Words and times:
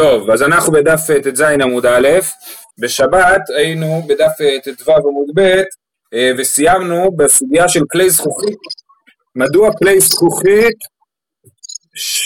טוב, 0.00 0.30
אז 0.30 0.42
אנחנו 0.42 0.72
בדף 0.72 1.00
ט"ז 1.24 1.40
עמוד 1.40 1.86
א', 1.86 2.08
בשבת 2.78 3.40
היינו 3.56 4.02
בדף 4.08 4.32
ט"ו 4.64 4.92
עמוד 4.92 5.28
ב', 5.34 5.62
וסיימנו 6.38 7.10
בסוגיה 7.16 7.68
של 7.68 7.80
כלי 7.92 8.10
זכוכית. 8.10 8.58
מדוע 9.36 9.70
כלי 9.78 10.00
זכוכית, 10.00 10.76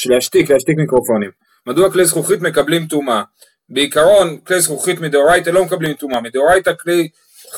להשתיק, 0.06 0.50
להשתיק 0.50 0.76
מיקרופונים. 0.76 1.30
מדוע 1.66 1.92
כלי 1.92 2.04
זכוכית 2.04 2.40
מקבלים 2.40 2.86
טומאה? 2.86 3.22
בעיקרון 3.68 4.38
כלי 4.38 4.60
זכוכית 4.60 5.00
מדאורייתא 5.00 5.50
לא 5.50 5.64
מקבלים 5.64 5.94
טומאה, 5.94 6.20
מדאורייתא 6.20 6.72
כלי 6.80 7.08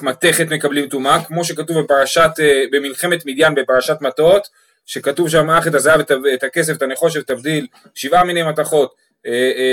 מתכת 0.03 0.46
מקבלים 0.51 0.89
טומאה, 0.89 1.25
כמו 1.25 1.45
שכתוב 1.45 1.80
בפרשת, 1.80 2.30
במלחמת 2.73 3.27
מדיין 3.27 3.55
בפרשת 3.55 3.96
מטות, 4.01 4.48
שכתוב 4.87 5.29
שם 5.29 5.51
אך 5.51 5.67
את 5.67 5.75
הזהב, 5.75 6.01
את 6.35 6.45
הכסף, 6.45 6.77
את 6.77 6.83
הנחושת, 6.83 7.27
תבדיל, 7.27 7.67
שבעה 7.95 8.25
מיני 8.25 8.43
מתכות 8.43 8.91
אה, 8.91 8.95
אה, 8.95 9.05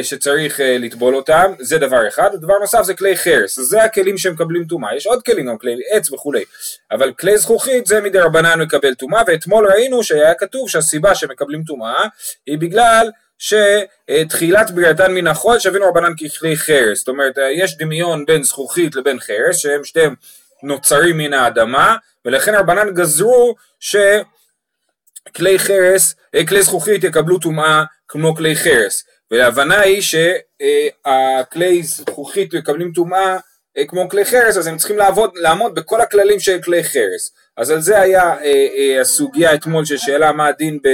שצריך 0.04 0.60
אה, 0.60 0.78
לטבול 0.78 1.16
אותם, 1.16 1.54
זה 1.60 1.78
דבר 1.78 2.08
אחד, 2.08 2.30
דבר 2.36 2.60
נוסף 2.60 2.82
זה 2.84 2.94
כלי 2.94 3.18
חרס, 3.18 3.60
זה 3.60 3.84
הכלים 3.84 4.18
שמקבלים 4.18 4.66
טומאה, 4.66 4.96
יש 4.96 5.08
עוד 5.08 5.24
כלים, 5.24 5.46
גם 5.46 5.58
כלי 5.58 5.76
עץ 5.92 6.12
וכולי, 6.12 6.44
אבל 6.92 7.14
כלי 7.14 7.38
זכוכית 7.38 7.86
זה 7.86 8.02
מדי 8.02 8.20
רבנן 8.20 8.62
מקבל 8.62 8.94
טומאה, 8.94 9.22
ואתמול 9.28 9.68
ראינו 9.68 10.04
שהיה 10.04 10.34
כתוב 10.34 10.70
שהסיבה 10.70 11.16
שמקבלים 11.16 11.64
טומאה 11.64 12.06
היא 12.46 12.58
בגלל 12.58 13.12
שתחילת 13.38 14.72
בריאתן 14.72 15.12
מן 15.12 15.28
החול 15.28 15.60
שווינו 15.60 15.86
רבנן 15.86 16.14
ככלי 16.16 16.58
חרס, 16.58 16.98
זאת 16.98 17.08
אומרת 17.08 17.34
יש 17.56 17.78
דמיון 17.78 18.26
בין 18.26 18.44
זכוכית 18.44 18.96
לבין 18.96 19.20
חרס, 19.20 19.58
שהם 19.58 19.84
שתיהם 19.84 20.16
נוצרים 20.64 21.18
מן 21.18 21.34
האדמה, 21.34 21.96
ולכן 22.26 22.56
רבנן 22.56 22.94
גזרו 22.94 23.56
שכלי 23.80 25.60
חרס, 25.60 26.16
כלי 26.48 26.64
זכוכית 26.64 27.04
יקבלו 27.04 27.40
טומאה 27.40 27.84
כמו 28.08 28.36
כלי 28.36 28.56
חרס. 28.56 29.04
וההבנה 29.34 29.80
היא 29.80 30.02
שהכלי 30.02 31.84
זכוכית 31.84 32.54
מקבלים 32.54 32.92
טומאה 32.96 33.38
אה, 33.78 33.86
כמו 33.86 34.10
כלי 34.10 34.26
חרס, 34.26 34.58
אז 34.58 34.68
הם 34.68 34.78
צריכים 34.78 34.98
לעבוד, 34.98 35.32
לעמוד 35.36 35.76
בכל 35.76 36.02
הכללים 36.02 36.40
של 36.40 36.62
כלי 36.62 36.84
חרס. 36.84 37.32
אז 37.58 37.70
על 37.70 37.82
זה 37.82 38.00
היה 38.00 38.24
אה, 38.24 38.68
אה, 38.78 39.02
הסוגיה 39.02 39.54
אתמול 39.54 39.86
של 39.86 39.98
שאלה 39.98 40.32
מה 40.32 40.48
הדין 40.48 40.80
ב... 40.84 40.88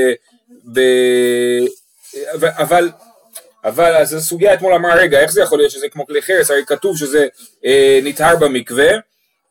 ב 0.74 0.80
אבל, 2.44 2.90
אבל 3.66 3.96
אז 3.96 4.14
הסוגיה 4.14 4.54
אתמול 4.54 4.74
אמרה 4.74 4.96
רגע 4.96 5.20
איך 5.20 5.32
זה 5.32 5.42
יכול 5.42 5.58
להיות 5.58 5.72
שזה 5.72 5.90
כמו 5.90 6.06
כלי 6.06 6.22
חרס, 6.22 6.52
הרי 6.52 6.66
כתוב 6.68 6.98
שזה 6.98 7.28
נטהר 8.04 8.36
במקווה, 8.36 8.90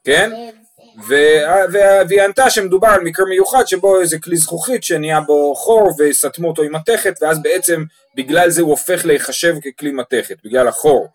כן? 0.04 0.30
והיא 1.06 2.22
ענתה 2.22 2.50
שמדובר 2.50 2.88
על 2.88 3.00
מקרה 3.00 3.26
מיוחד 3.26 3.66
שבו 3.66 4.00
איזה 4.00 4.18
כלי 4.18 4.36
זכוכית 4.36 4.84
שנהיה 4.84 5.20
בו 5.20 5.54
חור 5.54 5.90
וסתמו 5.98 6.48
אותו 6.48 6.62
עם 6.62 6.74
מתכת 6.74 7.14
ואז 7.20 7.42
בעצם 7.42 7.84
בגלל 8.14 8.50
זה 8.50 8.62
הוא 8.62 8.70
הופך 8.70 9.04
להיחשב 9.04 9.54
ככלי 9.60 9.92
מתכת, 9.92 10.36
בגלל 10.44 10.68
החור. 10.68 11.08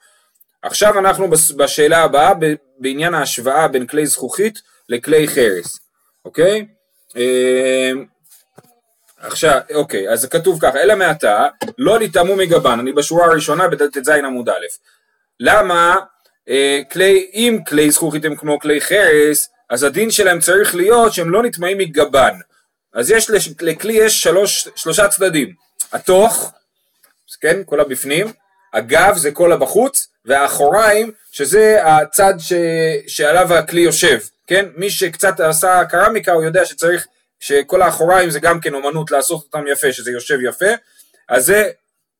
עכשיו 0.61 0.99
אנחנו 0.99 1.27
בשאלה 1.57 2.03
הבאה 2.03 2.33
בעניין 2.79 3.13
ההשוואה 3.13 3.67
בין 3.67 3.87
כלי 3.87 4.05
זכוכית 4.05 4.61
לכלי 4.89 5.27
חרס, 5.27 5.79
אוקיי? 6.25 6.65
אמ, 7.15 8.05
עכשיו, 9.17 9.59
אוקיי, 9.73 10.09
אז 10.09 10.25
כתוב 10.25 10.59
ככה, 10.61 10.79
אלא 10.79 10.95
מעתה, 10.95 11.47
לא 11.77 11.99
נטעמו 11.99 12.35
מגבן, 12.35 12.79
אני 12.79 12.93
בשורה 12.93 13.25
הראשונה 13.25 13.67
בט"ז 13.67 14.09
עמוד 14.09 14.49
א', 14.49 14.65
למה 15.39 15.95
אה, 16.49 16.81
כלי, 16.91 17.29
אם 17.33 17.59
כלי 17.67 17.91
זכוכית 17.91 18.25
הם 18.25 18.35
כמו 18.35 18.59
כלי 18.59 18.81
חרס, 18.81 19.49
אז 19.73 19.83
הדין 19.83 20.11
שלהם 20.11 20.39
צריך 20.39 20.75
להיות 20.75 21.13
שהם 21.13 21.29
לא 21.29 21.43
נטמעים 21.43 21.77
מגבן. 21.77 22.33
אז 22.93 23.11
יש 23.11 23.29
לכלי 23.61 23.93
יש 23.93 24.23
שלוש, 24.23 24.67
שלושה 24.75 25.07
צדדים, 25.07 25.53
התוך, 25.93 26.53
כן, 27.41 27.61
כל 27.65 27.79
הבפנים, 27.79 28.27
הגב 28.73 29.13
זה 29.17 29.31
כל 29.31 29.51
הבחוץ, 29.51 30.07
והאחוריים 30.25 31.11
שזה 31.31 31.79
הצד 31.85 32.33
ש, 32.39 32.53
שעליו 33.07 33.53
הכלי 33.53 33.81
יושב, 33.81 34.19
כן, 34.47 34.65
מי 34.75 34.89
שקצת 34.89 35.39
עשה 35.39 35.85
קרמיקה 35.89 36.31
הוא 36.31 36.43
יודע 36.43 36.65
שצריך, 36.65 37.07
שכל 37.39 37.81
האחוריים 37.81 38.29
זה 38.29 38.39
גם 38.39 38.59
כן 38.59 38.73
אומנות 38.73 39.11
לעשות 39.11 39.43
אותם 39.43 39.67
יפה, 39.71 39.93
שזה 39.93 40.11
יושב 40.11 40.37
יפה, 40.49 40.71
אז 41.29 41.45
זה 41.45 41.69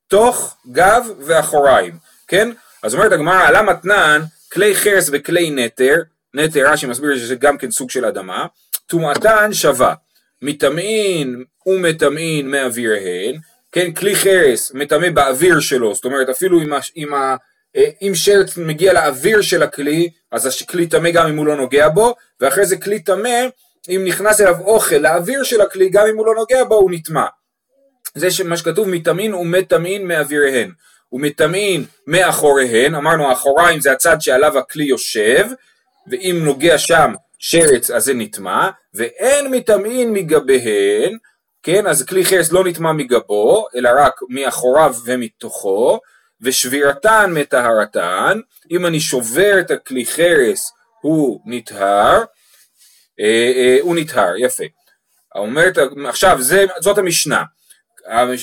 תוך, 0.08 0.58
גב 0.72 1.06
ואחוריים, 1.20 1.98
כן, 2.28 2.50
אז 2.84 2.94
אומרת 2.94 3.12
הגמרא, 3.12 3.48
עלה 3.48 3.62
מתנן, 3.62 4.22
כלי 4.52 4.76
חרס 4.76 5.10
וכלי 5.12 5.50
נטר, 5.50 5.96
נטר 6.34 6.72
רש"י 6.72 6.86
מסביר 6.86 7.18
שזה 7.18 7.36
גם 7.36 7.58
כן 7.58 7.72
סוג 7.72 7.90
של 7.90 8.06
אדמה, 8.06 8.46
טומאתן 8.88 9.54
שווה, 9.54 9.94
מטמאין 10.42 11.44
ומטמאין 11.66 12.52
מאוויריהן, 12.52 13.36
כן, 13.72 13.92
כלי 13.92 14.16
חרס 14.16 14.72
מטמא 14.74 15.10
באוויר 15.10 15.60
שלו, 15.60 15.96
זאת 15.96 16.06
אומרת 16.06 16.30
אפילו 16.30 16.62
אם, 16.62 16.74
אם, 16.98 17.14
אה, 17.14 17.90
אם 18.02 18.12
שרץ 18.16 18.58
מגיע 18.58 18.94
לאוויר 18.94 19.42
של 19.42 19.64
הכלי, 19.64 20.10
אז 20.32 20.62
הכלי 20.62 20.88
טמא 20.88 21.12
גם 21.12 21.28
אם 21.28 21.38
הוא 21.38 21.46
לא 21.46 21.56
נוגע 21.56 21.90
בו, 21.90 22.16
ואחרי 22.40 22.66
זה 22.66 22.78
כלי 22.78 23.00
טמא, 23.00 23.46
אם 23.90 24.04
נכנס 24.06 24.42
אליו 24.42 24.56
אוכל 24.60 24.96
לאוויר 24.96 25.44
של 25.44 25.62
הכלי, 25.62 25.90
גם 25.90 26.08
אם 26.08 26.18
הוא 26.18 26.26
לא 26.26 26.36
נוגע 26.36 26.64
בו 26.64 26.76
הוא 26.76 26.92
נטמע. 26.92 27.26
זה 28.16 28.28
מה 28.46 28.58
שכתוב 28.58 28.90
מטמאין 28.90 29.34
ומטמאין 29.34 30.08
מאוויריהן. 30.08 30.72
ומטמאין 31.12 31.86
מאחוריהן, 32.08 32.96
אמרנו 32.96 33.30
האחוריים 33.30 33.82
זה 33.82 33.92
הצד 33.92 34.22
שעליו 34.22 34.58
הכלי 34.60 34.84
יושב, 34.84 35.48
ואם 36.08 36.42
נוגע 36.44 36.78
שם 36.78 37.14
שרץ 37.40 37.92
אז 37.92 38.04
זה 38.04 38.14
נטמע, 38.14 38.70
ואין 38.94 39.52
מטמאין 39.52 40.14
מגביהן, 40.14 41.18
כן, 41.64 41.88
אז 41.88 42.06
כלי 42.06 42.26
חרס 42.26 42.52
לא 42.52 42.64
נטמע 42.64 42.92
מגבו, 42.92 43.68
אלא 43.76 43.90
רק 43.98 44.14
מאחוריו 44.30 44.96
ומתוכו, 45.06 46.00
ושבירתן 46.42 47.32
מטהרתן, 47.34 48.40
אם 48.72 48.86
אני 48.86 49.00
שובר 49.00 49.60
את 49.60 49.72
הכלי 49.72 50.06
חרס 50.06 50.72
הוא 51.02 51.42
נטהר, 51.46 52.24
אה, 53.20 53.52
אה, 53.56 53.78
הוא 53.82 53.96
נטהר, 53.96 54.38
יפה. 54.38 54.64
אומרת, 55.36 55.78
עכשיו 56.08 56.42
זה, 56.42 56.66
זאת 56.80 56.98
המשנה, 56.98 57.44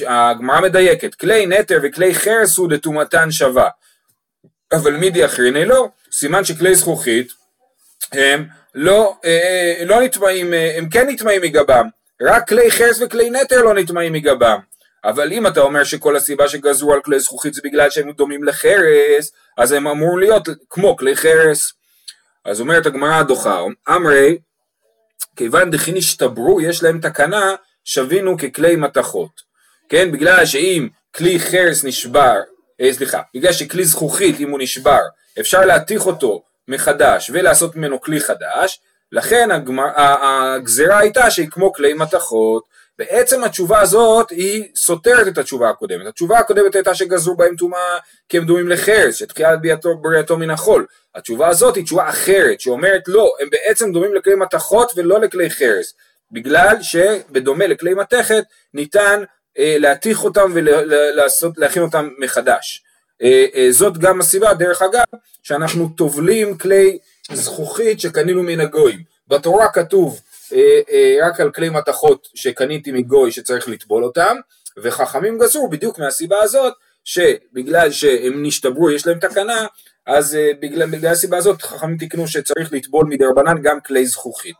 הגמרא 0.06 0.60
מדייקת, 0.60 1.15
כלי 1.15 1.47
נטר 1.47 1.78
וכלי 1.82 2.15
חרס 2.15 2.59
הוא 2.59 2.70
לטומאתן 2.70 3.31
שווה, 3.31 3.69
אבל 4.72 4.97
מידי 4.97 5.25
אחריני 5.25 5.65
לא, 5.65 5.88
סימן 6.12 6.44
שכלי 6.44 6.75
זכוכית 6.75 7.39
הם 8.12 8.47
לא, 8.75 9.16
אה, 9.25 9.75
אה, 9.78 9.84
לא 9.84 10.03
נטמעים, 10.03 10.55
אה, 10.55 10.75
הם 10.77 10.88
כן 10.88 11.09
נטמעים 11.09 11.43
מגבם, 11.43 11.88
רק 12.22 12.49
כלי 12.49 12.71
חרס 12.71 13.00
וכלי 13.00 13.31
נטר 13.31 13.62
לא 13.62 13.75
נטמעים 13.75 14.12
מגבם. 14.12 14.59
אבל 15.05 15.33
אם 15.33 15.47
אתה 15.47 15.61
אומר 15.61 15.84
שכל 15.84 16.16
הסיבה 16.16 16.49
שגזרו 16.49 16.94
על 16.94 17.00
כלי 17.00 17.21
זכוכית 17.21 17.55
זה 17.55 17.61
בגלל 17.65 17.91
שהם 17.91 18.11
דומים 18.11 18.44
לחרס, 18.44 19.33
אז 19.59 19.72
הם 19.72 19.87
אמור 19.87 20.19
להיות 20.19 20.49
כמו 20.71 20.97
כלי 20.97 21.16
חרס. 21.16 21.72
אז 22.44 22.61
אומרת 22.61 22.87
הגמרא 22.87 23.15
הדוחה, 23.15 23.62
אמרי, 23.88 24.38
כיוון 25.37 25.71
דכין 25.71 25.97
השתברו, 25.97 26.61
יש 26.61 26.82
להם 26.82 27.00
תקנה, 27.00 27.55
שווינו 27.84 28.37
ככלי 28.38 28.77
מתכות. 28.77 29.41
כן, 29.88 30.12
בגלל 30.12 30.47
שאם 30.47 30.88
כלי 31.17 31.41
חרס 31.41 31.84
נשבר, 31.84 32.34
אה, 32.81 32.93
סליחה, 32.93 33.21
בגלל 33.34 33.53
שכלי 33.53 33.84
זכוכית 33.84 34.41
אם 34.41 34.50
הוא 34.50 34.59
נשבר, 34.62 35.00
אפשר 35.41 35.61
להתיך 35.61 36.06
אותו 36.06 36.43
מחדש 36.70 37.31
ולעשות 37.34 37.76
ממנו 37.76 38.00
כלי 38.00 38.20
חדש, 38.20 38.81
לכן 39.12 39.48
הגזרה 39.97 40.98
הייתה 40.98 41.31
שהיא 41.31 41.50
כמו 41.50 41.72
כלי 41.72 41.94
מתכות, 41.94 42.64
בעצם 42.98 43.44
התשובה 43.44 43.81
הזאת 43.81 44.31
היא 44.31 44.64
סותרת 44.76 45.28
את 45.28 45.38
התשובה 45.38 45.70
הקודמת. 45.70 46.06
התשובה 46.06 46.38
הקודמת 46.38 46.75
הייתה 46.75 46.94
שגזרו 46.94 47.36
בהם 47.36 47.56
טומאה 47.56 47.98
כי 48.28 48.38
הם 48.38 48.44
דומים 48.44 48.69
לחרס, 48.69 49.14
שתחילת 49.14 49.58
בריאתו 50.00 50.38
מן 50.38 50.50
החול. 50.50 50.86
התשובה 51.14 51.48
הזאת 51.48 51.76
היא 51.76 51.84
תשובה 51.84 52.08
אחרת, 52.08 52.60
שאומרת 52.60 53.02
לא, 53.06 53.34
הם 53.41 53.48
בעצם 53.50 53.92
דומים 53.92 54.14
לכלי 54.14 54.34
מתכות 54.34 54.92
ולא 54.97 55.20
לכלי 55.20 55.50
חרס, 55.50 55.94
בגלל 56.32 56.76
שבדומה 56.82 57.66
לכלי 57.66 57.94
מתכת 57.94 58.44
ניתן 58.75 59.22
אה, 59.58 59.76
להתיך 59.78 60.25
אותם 60.25 60.52
ולהכין 60.54 61.82
אותם 61.82 62.08
מחדש. 62.19 62.84
אה, 63.22 63.47
אה, 63.54 63.72
זאת 63.72 63.99
גם 63.99 64.20
הסיבה, 64.20 64.55
דרך 64.55 64.82
אגב, 64.82 65.05
שאנחנו 65.43 65.88
טובלים 65.88 66.58
כלי 66.58 66.99
זכוכית 67.32 68.00
שקנינו 68.00 68.43
מן 68.43 68.61
הגויים. 68.61 69.02
בתורה 69.28 69.72
כתוב 69.72 70.20
רק 71.22 71.40
על 71.40 71.50
כלי 71.52 71.69
מתכות 71.69 72.28
שקניתי 72.34 72.93
מגוי 72.93 73.32
שצריך 73.32 73.69
לטבול 73.69 74.05
אותם, 74.05 74.37
וחכמים 74.82 75.38
גזרו 75.38 75.70
בדיוק 75.70 75.99
מהסיבה 75.99 76.43
הזאת, 76.43 76.75
שבגלל 77.05 77.90
שהם 77.90 78.43
נשתברו, 78.43 78.90
יש 78.90 79.06
להם 79.06 79.19
תקנה, 79.19 79.67
אז 80.06 80.38
בגלל, 80.61 80.90
בגלל 80.90 81.12
הסיבה 81.12 81.37
הזאת 81.37 81.62
חכמים 81.62 81.96
תיקנו 81.99 82.28
שצריך 82.28 82.72
לטבול 82.72 83.06
מדי 83.06 83.25
רבנן 83.25 83.62
גם 83.62 83.81
כלי 83.81 84.06
זכוכית. 84.06 84.56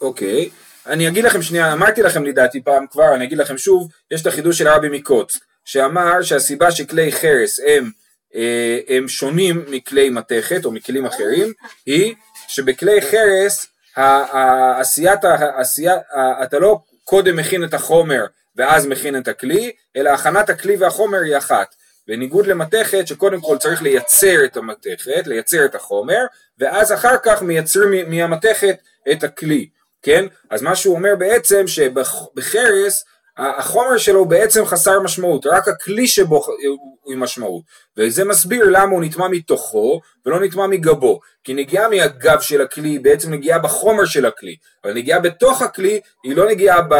אוקיי, 0.00 0.50
אני 0.90 1.08
אגיד 1.08 1.24
לכם 1.24 1.42
שנייה, 1.42 1.72
אמרתי 1.72 2.02
לכם 2.02 2.24
לדעתי 2.24 2.62
פעם 2.62 2.86
כבר, 2.90 3.14
אני 3.14 3.24
אגיד 3.24 3.38
לכם 3.38 3.58
שוב, 3.58 3.88
יש 4.10 4.22
את 4.22 4.26
החידוש 4.26 4.58
של 4.58 4.68
הרבי 4.68 4.88
מקוץ, 4.88 5.38
שאמר 5.64 6.22
שהסיבה 6.22 6.70
שכלי 6.70 7.12
חרס 7.12 7.60
הם, 7.66 7.90
אה, 8.34 8.78
הם 8.88 9.08
שונים 9.08 9.64
מכלי 9.68 10.10
מתכת 10.10 10.64
או 10.64 10.72
מכלים 10.72 11.06
אחרים, 11.06 11.52
היא 11.86 12.14
שבכלי 12.48 13.02
חרס 13.02 13.66
העשיית, 13.96 15.24
העשייה, 15.24 15.94
אתה 16.42 16.58
לא 16.58 16.78
קודם 17.04 17.36
מכין 17.36 17.64
את 17.64 17.74
החומר 17.74 18.24
ואז 18.56 18.86
מכין 18.86 19.16
את 19.16 19.28
הכלי, 19.28 19.72
אלא 19.96 20.10
הכנת 20.10 20.50
הכלי 20.50 20.76
והחומר 20.76 21.18
היא 21.18 21.36
אחת. 21.36 21.74
בניגוד 22.08 22.46
למתכת 22.46 23.06
שקודם 23.06 23.40
כל 23.40 23.58
צריך 23.58 23.82
לייצר 23.82 24.44
את 24.44 24.56
המתכת, 24.56 25.26
לייצר 25.26 25.64
את 25.64 25.74
החומר, 25.74 26.24
ואז 26.58 26.92
אחר 26.92 27.16
כך 27.22 27.42
מייצרים 27.42 28.10
מהמתכת 28.10 28.76
את 29.12 29.24
הכלי, 29.24 29.68
כן? 30.02 30.26
אז 30.50 30.62
מה 30.62 30.76
שהוא 30.76 30.96
אומר 30.96 31.14
בעצם 31.18 31.66
שבחרס 31.66 33.04
החומר 33.36 33.98
שלו 33.98 34.24
בעצם 34.24 34.64
חסר 34.64 35.00
משמעות, 35.00 35.46
רק 35.46 35.68
הכלי 35.68 36.06
שבו 36.06 36.44
הוא 36.66 37.12
עם 37.12 37.20
משמעות, 37.20 37.62
וזה 37.96 38.24
מסביר 38.24 38.64
למה 38.70 38.92
הוא 38.92 39.04
נטמע 39.04 39.28
מתוכו 39.28 40.00
ולא 40.26 40.40
נטמע 40.40 40.66
מגבו, 40.66 41.20
כי 41.44 41.54
נגיעה 41.54 41.88
מהגב 41.88 42.40
של 42.40 42.60
הכלי 42.60 42.88
היא 42.88 43.00
בעצם 43.00 43.30
נגיעה 43.30 43.58
בחומר 43.58 44.04
של 44.04 44.26
הכלי, 44.26 44.56
אבל 44.84 44.94
נגיעה 44.94 45.20
בתוך 45.20 45.62
הכלי 45.62 46.00
היא 46.24 46.36
לא 46.36 46.48
נגיעה, 46.48 46.82
ב, 46.82 46.94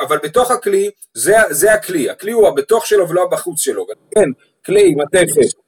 אבל 0.00 0.18
בתוך 0.22 0.50
הכלי 0.50 0.90
זה, 1.14 1.36
זה 1.50 1.72
הכלי, 1.72 2.10
הכלי 2.10 2.32
הוא 2.32 2.48
הבתוך 2.48 2.86
שלו 2.86 3.08
ולא 3.08 3.22
הבחוץ 3.22 3.60
שלו, 3.60 3.86
כן, 4.14 4.28
כלי, 4.66 4.94
מתכת, 4.94 5.58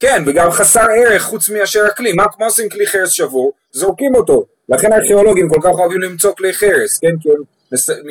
כן, 0.00 0.22
וגם 0.26 0.50
חסר 0.50 0.86
ערך 0.96 1.22
חוץ 1.22 1.48
מאשר 1.48 1.84
הכלי, 1.84 2.12
מה, 2.12 2.24
מה 2.38 2.46
עושים 2.46 2.68
כלי 2.68 2.86
חרס 2.86 3.10
שבור? 3.10 3.52
זורקים 3.72 4.14
אותו, 4.14 4.44
לכן 4.68 4.92
הארכיאולוגים 4.92 5.48
כל 5.48 5.60
כך 5.62 5.70
אוהבים 5.70 6.00
למצוא 6.00 6.32
כלי 6.32 6.52
חרס, 6.52 6.98
כן, 6.98 7.14
כי 7.22 7.28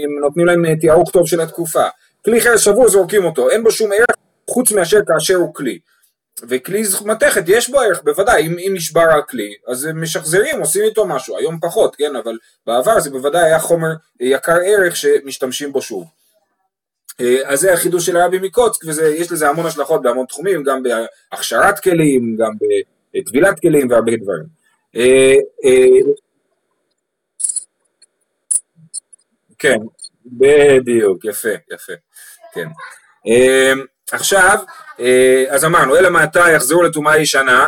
הם 0.03 0.19
נותנים 0.21 0.45
להם 0.45 0.65
אה, 0.65 0.75
תיארוך 0.75 1.11
טוב 1.11 1.27
של 1.27 1.41
התקופה. 1.41 1.83
כלי 2.25 2.41
חרס 2.41 2.61
שבור 2.61 2.89
זורקים 2.89 3.25
אותו, 3.25 3.49
אין 3.49 3.63
בו 3.63 3.71
שום 3.71 3.91
ערך 3.91 4.15
חוץ 4.49 4.71
מאשר 4.71 4.99
כאשר 5.07 5.35
הוא 5.35 5.53
כלי. 5.53 5.79
וכלי 6.49 6.83
מתכת 7.05 7.43
יש 7.47 7.69
בו 7.69 7.79
ערך, 7.79 8.03
בוודאי, 8.03 8.47
אם, 8.47 8.55
אם 8.59 8.71
נשבר 8.75 9.09
הכלי, 9.19 9.53
אז 9.67 9.85
הם 9.85 10.01
משחזרים, 10.01 10.59
עושים 10.59 10.83
איתו 10.83 11.05
משהו, 11.05 11.37
היום 11.37 11.59
פחות, 11.61 11.95
כן, 11.95 12.15
אבל 12.15 12.37
בעבר 12.67 12.99
זה 12.99 13.09
בוודאי 13.09 13.43
היה 13.43 13.59
חומר 13.59 13.91
יקר 14.19 14.57
ערך 14.65 14.95
שמשתמשים 14.95 15.71
בו 15.71 15.81
שוב. 15.81 16.05
אה, 17.21 17.37
אז 17.45 17.59
זה 17.59 17.73
החידוש 17.73 18.05
של 18.05 18.17
הרבי 18.17 18.39
מקוצק, 18.39 18.83
ויש 18.85 19.31
לזה 19.31 19.49
המון 19.49 19.65
השלכות 19.65 20.01
בהמון 20.01 20.25
תחומים, 20.25 20.63
גם 20.63 20.83
בהכשרת 20.83 21.79
כלים, 21.79 22.37
גם 22.39 22.51
בטבילת 23.13 23.59
כלים 23.59 23.89
והרבה 23.89 24.11
דברים. 24.17 24.45
אה, 24.95 25.35
כן, 29.61 29.77
בדיוק, 30.25 31.25
יפה, 31.25 31.49
יפה, 31.73 31.93
כן. 32.53 32.67
אמ, 33.25 33.85
עכשיו, 34.11 34.59
אה, 34.99 35.45
אז 35.49 35.65
אמרנו, 35.65 35.97
אלא 35.97 36.09
מעתה 36.09 36.51
יחזרו 36.51 36.83
לטומאה 36.83 37.17
ישנה, 37.17 37.67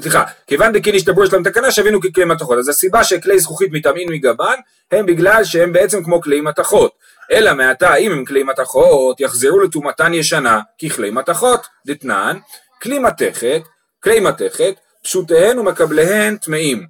סליחה, 0.00 0.24
כיוון 0.46 0.72
דקין 0.72 0.94
השתברו 0.94 1.26
שלהם 1.26 1.42
תקנה 1.42 1.70
שווינו 1.70 2.00
ככלי 2.00 2.24
מתכות, 2.24 2.58
אז 2.58 2.68
הסיבה 2.68 3.04
שכלי 3.04 3.38
זכוכית 3.38 3.72
מטעמין 3.72 4.08
מגוון, 4.12 4.54
הם 4.92 5.06
בגלל 5.06 5.44
שהם 5.44 5.72
בעצם 5.72 6.04
כמו 6.04 6.20
כלי 6.20 6.40
מתכות. 6.40 6.92
אלא 7.32 7.54
מעתה 7.54 7.94
אם 7.94 8.12
הם 8.12 8.24
כלי 8.24 8.42
מתכות, 8.42 9.20
יחזרו 9.20 9.60
לטומאתן 9.60 10.14
ישנה 10.14 10.60
ככלי 10.84 11.10
מתכות, 11.10 11.66
דתנן, 11.86 12.38
כלי 12.82 12.98
מתכת, 12.98 13.62
כלי 14.02 14.20
מתכת, 14.20 14.74
פשוטיהן 15.02 15.58
ומקבליהן 15.58 16.36
טמאים, 16.36 16.86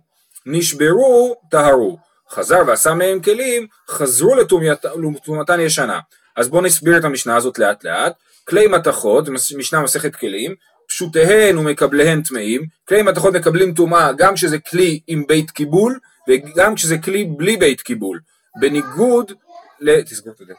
נשברו, 0.46 1.36
טהרו. 1.50 1.98
חזר 2.32 2.58
ועשה 2.66 2.94
מהם 2.94 3.20
כלים, 3.20 3.66
חזרו 3.88 4.34
לטומאתן 4.34 5.60
ישנה. 5.60 6.00
אז 6.36 6.48
בואו 6.48 6.62
נסביר 6.62 6.96
את 6.96 7.04
המשנה 7.04 7.36
הזאת 7.36 7.58
לאט 7.58 7.84
לאט. 7.84 8.12
כלי 8.48 8.66
מתכות, 8.66 9.28
משנה 9.56 9.80
מסכת 9.80 10.16
כלים, 10.16 10.54
פשוטיהן 10.88 11.58
ומקבליהן 11.58 12.22
טמאים, 12.22 12.62
כלי 12.88 13.02
מתכות 13.02 13.34
מקבלים 13.34 13.74
טומאה 13.74 14.12
גם 14.12 14.34
כשזה 14.34 14.58
כלי 14.58 15.00
עם 15.06 15.24
בית 15.28 15.50
קיבול 15.50 15.98
וגם 16.28 16.74
כשזה 16.74 16.98
כלי 16.98 17.24
בלי 17.24 17.56
בית 17.56 17.80
קיבול. 17.80 18.20
בניגוד, 18.60 19.32
ל... 19.80 20.02
תסגור 20.02 20.32
את 20.42 20.46
זה. 20.46 20.52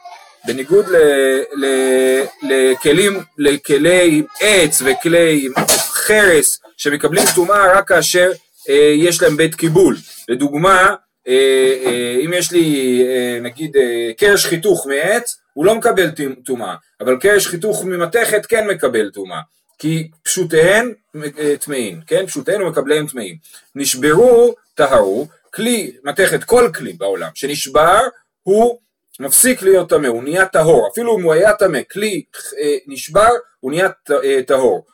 בניגוד 0.46 0.88
ל, 0.88 0.96
ל, 1.56 1.66
לכלים, 2.42 3.20
לכלי 3.38 4.22
עץ 4.40 4.82
וכלי 4.84 5.48
חרס 5.78 6.60
שמקבלים 6.76 7.24
טומאה 7.34 7.78
רק 7.78 7.88
כאשר 7.88 8.30
אה, 8.68 8.92
יש 8.96 9.22
להם 9.22 9.36
בית 9.36 9.54
קיבול. 9.54 9.96
לדוגמה, 10.28 10.94
אם 12.24 12.30
יש 12.34 12.52
לי 12.52 13.00
אה, 13.06 13.38
נגיד 13.40 13.76
קרש 14.16 14.46
חיתוך 14.46 14.86
מעץ, 14.86 15.38
הוא 15.52 15.64
לא 15.64 15.74
מקבל 15.74 16.10
טומאה, 16.44 16.74
אבל 17.00 17.16
קרש 17.20 17.46
חיתוך 17.46 17.84
ממתכת 17.84 18.46
כן 18.46 18.66
מקבל 18.68 19.10
טומאה, 19.10 19.40
כי 19.78 20.10
פשוטיהן 20.22 20.92
טמאים, 21.60 22.00
כן? 22.06 22.26
פשוטיהן 22.26 22.62
ומקבליהם 22.62 23.06
טמאים. 23.06 23.36
נשברו, 23.74 24.54
טהרו, 24.74 25.26
כלי, 25.54 25.96
מתכת, 26.04 26.44
כל 26.44 26.70
כלי 26.74 26.92
בעולם 26.92 27.30
שנשבר, 27.34 28.00
הוא 28.42 28.78
מפסיק 29.20 29.62
להיות 29.62 29.88
טמא, 29.88 30.06
הוא 30.06 30.22
נהיה 30.22 30.46
טהור, 30.46 30.88
אפילו 30.92 31.18
אם 31.18 31.22
הוא 31.22 31.32
היה 31.32 31.52
טמא, 31.52 31.80
כלי 31.92 32.22
נשבר, 32.86 33.30
הוא 33.60 33.70
נהיה 33.70 33.88
טהור. 34.46 34.84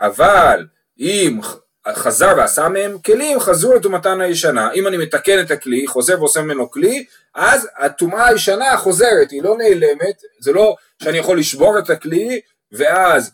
אבל 0.00 0.66
אם 0.98 1.40
חזר 1.88 2.34
ועשה 2.36 2.68
מהם 2.68 2.98
כלים, 2.98 3.40
חזרו 3.40 3.74
לטומאתן 3.74 4.20
הישנה. 4.20 4.72
אם 4.72 4.86
אני 4.86 4.96
מתקן 4.96 5.40
את 5.40 5.50
הכלי, 5.50 5.86
חוזר 5.86 6.18
ועושה 6.18 6.42
ממנו 6.42 6.70
כלי, 6.70 7.04
אז 7.34 7.68
הטומאה 7.78 8.26
הישנה 8.26 8.76
חוזרת, 8.76 9.30
היא 9.30 9.42
לא 9.42 9.56
נעלמת, 9.58 10.22
זה 10.40 10.52
לא 10.52 10.76
שאני 11.02 11.18
יכול 11.18 11.38
לשבור 11.38 11.78
את 11.78 11.90
הכלי, 11.90 12.40
ואז 12.72 13.30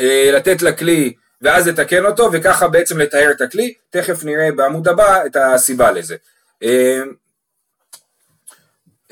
אה, 0.00 0.30
לתת 0.32 0.62
לכלי, 0.62 1.14
ואז 1.42 1.68
לתקן 1.68 2.06
אותו, 2.06 2.30
וככה 2.32 2.68
בעצם 2.68 2.98
לתאר 2.98 3.30
את 3.30 3.40
הכלי, 3.40 3.74
תכף 3.90 4.24
נראה 4.24 4.52
בעמוד 4.52 4.88
הבא 4.88 5.26
את 5.26 5.36
הסיבה 5.36 5.92
לזה. 5.92 6.16
אה, 6.62 7.02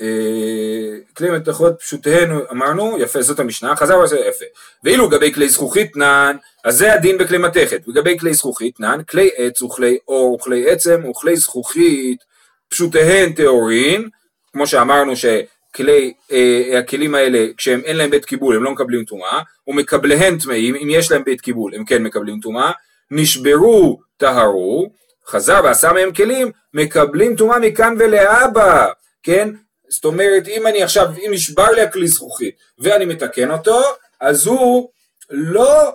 אה, 0.01 0.97
כלי 1.17 1.31
מתכות 1.31 1.81
פשוטיהן 1.81 2.31
אמרנו, 2.51 2.99
יפה 2.99 3.23
זאת 3.23 3.39
המשנה, 3.39 3.77
חזר 3.77 3.99
ועשה 3.99 4.17
יפה. 4.17 4.45
ואילו 4.85 5.09
לגבי 5.09 5.35
כלי 5.35 5.49
זכוכית 5.49 5.97
נען, 5.97 6.37
אז 6.65 6.77
זה 6.77 6.95
הדין 6.95 7.19
בכלי 7.19 7.39
מתכת. 7.39 7.81
לגבי 7.87 8.19
כלי 8.19 8.35
זכוכית 8.35 8.81
נען, 8.81 9.03
כלי 9.03 9.31
עץ 9.37 9.63
וכלי 9.63 9.99
אור 10.09 10.35
וכלי 10.35 10.71
עצם 10.71 11.05
וכלי 11.11 11.37
זכוכית 11.37 12.25
פשוטיהן 12.69 13.33
טהורין, 13.33 14.09
כמו 14.53 14.67
שאמרנו 14.67 15.13
שכלי, 15.17 16.15
אה, 16.33 16.81
האלה 17.15 17.47
כשהם 17.57 17.81
אין 17.85 17.97
להם 17.97 18.11
בית 18.11 18.25
קיבול 18.25 18.57
הם 18.57 18.63
לא 18.63 18.71
מקבלים 18.71 19.05
טומאה, 19.05 19.43
ומקבליהן 19.67 20.39
טמאים, 20.39 20.75
אם 20.75 20.89
יש 20.91 21.11
להם 21.11 21.25
בית 21.25 21.41
קיבול 21.41 21.75
הם 21.75 21.85
כן 21.85 22.03
מקבלים 22.03 22.41
טומאה, 22.41 22.73
נשברו 23.11 24.01
טהרו, 24.17 24.91
חזר 25.27 25.61
ועשה 25.65 25.93
מהם 25.93 26.13
כלים, 26.13 26.51
מקבלים 26.75 27.37
טומאה 27.37 27.59
מכאן 27.59 27.95
ולהבא, 27.99 28.87
כן? 29.23 29.49
זאת 29.89 30.05
אומרת, 30.05 30.49
אם 30.49 30.67
אני 30.67 30.83
עכשיו, 30.83 31.07
אם 31.27 31.31
נשבר 31.33 31.71
לי 31.71 31.81
הכלי 31.81 32.09
זכוכית 32.09 32.55
ואני 32.79 33.05
מתקן 33.05 33.51
אותו, 33.51 33.83
אז 34.21 34.47
הוא 34.47 34.91
לא, 35.31 35.93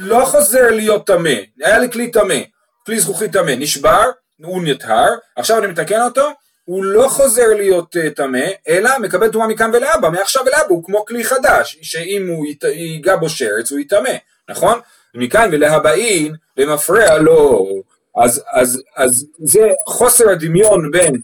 לא 0.00 0.24
חוזר 0.24 0.70
להיות 0.70 1.06
טמא, 1.06 1.34
היה 1.62 1.78
לי 1.78 1.90
כלי 1.90 2.10
טמא, 2.10 2.38
כלי 2.86 3.00
זכוכית 3.00 3.32
טמא, 3.32 3.54
נשבר, 3.58 4.10
הוא 4.44 4.62
נטהר, 4.64 5.08
עכשיו 5.36 5.58
אני 5.58 5.66
מתקן 5.66 6.02
אותו, 6.02 6.30
הוא 6.64 6.84
לא 6.84 7.08
חוזר 7.08 7.46
להיות 7.56 7.96
uh, 7.96 8.14
טמא, 8.14 8.46
אלא 8.68 8.90
מקבל 8.98 9.28
טומאה 9.28 9.46
מכאן 9.46 9.70
ולהבא, 9.74 10.08
מעכשיו 10.08 10.42
ולהבא 10.46 10.68
הוא 10.68 10.84
כמו 10.84 11.04
כלי 11.04 11.24
חדש, 11.24 11.78
שאם 11.82 12.26
הוא 12.28 12.46
ייגע 12.64 13.16
בו 13.16 13.28
שרץ 13.28 13.72
הוא 13.72 13.78
יטמא, 13.78 14.14
נכון? 14.48 14.80
מכאן 15.14 15.48
ולהבאין, 15.52 16.34
למפרע 16.56 17.18
לא, 17.18 17.66
אז, 18.16 18.42
אז, 18.52 18.82
אז 18.96 19.26
זה 19.38 19.68
חוסר 19.86 20.30
הדמיון 20.30 20.90
בין 20.90 21.20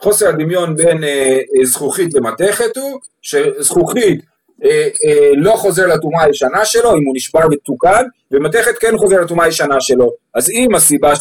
חוסר 0.00 0.28
הדמיון 0.28 0.76
בין 0.76 1.04
אה, 1.04 1.38
אה, 1.58 1.64
זכוכית 1.64 2.14
למתכת 2.14 2.76
הוא 2.76 3.00
שזכוכית 3.22 4.20
אה, 4.20 4.24
אה, 4.24 4.37
לא 5.36 5.52
חוזר 5.56 5.86
לטומאה 5.86 6.24
הישנה 6.24 6.64
שלו 6.64 6.90
אם 6.90 7.04
הוא 7.04 7.16
נשבר 7.16 7.46
ותוקן 7.52 8.04
ומתכת 8.30 8.78
כן 8.80 8.96
חוזר 8.96 9.20
לטומאה 9.20 9.46
הישנה 9.46 9.80
שלו 9.80 10.10
אז 10.34 10.50
אם 10.50 10.74
הסיבה 10.74 11.16
ש... 11.16 11.20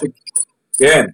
כן 0.78 1.06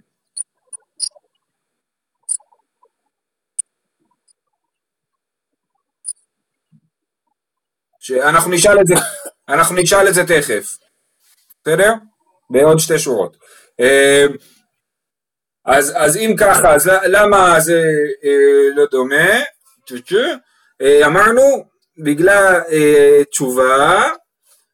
שאנחנו 8.04 8.50
נשאל 8.50 8.80
את 8.80 8.86
זה, 8.86 8.94
אנחנו 9.48 9.76
נשאל 9.76 10.08
את 10.08 10.14
זה 10.14 10.26
תכף, 10.26 10.76
בסדר? 11.62 11.92
בעוד 12.50 12.78
שתי 12.78 12.98
שורות. 12.98 13.36
אה, 13.80 14.26
אז, 15.64 15.92
אז 15.96 16.16
אם 16.16 16.34
ככה, 16.38 16.74
אז 16.74 16.90
למה 17.06 17.60
זה 17.60 17.82
אה, 18.24 18.76
לא 18.76 18.84
דומה? 18.90 19.40
אה, 20.82 21.06
אמרנו, 21.06 21.64
בגלל 21.98 22.60
אה, 22.70 23.24
תשובה, 23.30 24.02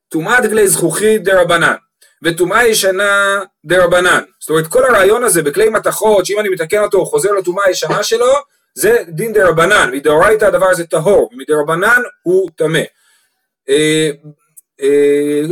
טומאת 0.09 0.51
כלי 0.51 0.69
זכוכית 0.69 1.25
דה 1.25 1.41
רבנן, 1.41 1.75
וטומאה 2.23 2.67
ישנה 2.67 3.41
דה 3.65 3.85
רבנן. 3.85 4.23
זאת 4.41 4.51
אומרת, 4.51 4.67
כל 4.67 4.85
הרעיון 4.85 5.25
הזה 5.25 5.43
בכלי 5.43 5.69
מתכות, 5.69 6.27
שאם 6.27 6.41
אני 6.41 6.49
מתקן 6.49 6.79
אותו 6.79 6.99
הוא 6.99 7.07
חוזר 7.07 7.33
לטומאה 7.33 7.65
הישנה 7.67 8.03
שלו, 8.03 8.33
זה 8.75 8.97
דין 9.09 9.33
דרבנן, 9.33 9.91
מדאורייתא 9.93 10.45
הדבר 10.45 10.67
הזה 10.67 10.87
טהור, 10.87 11.31
ומדרבנן 11.33 12.03
הוא 12.23 12.51
טמא. 12.57 12.83
אה, 13.69 14.11
אה, 14.83 15.43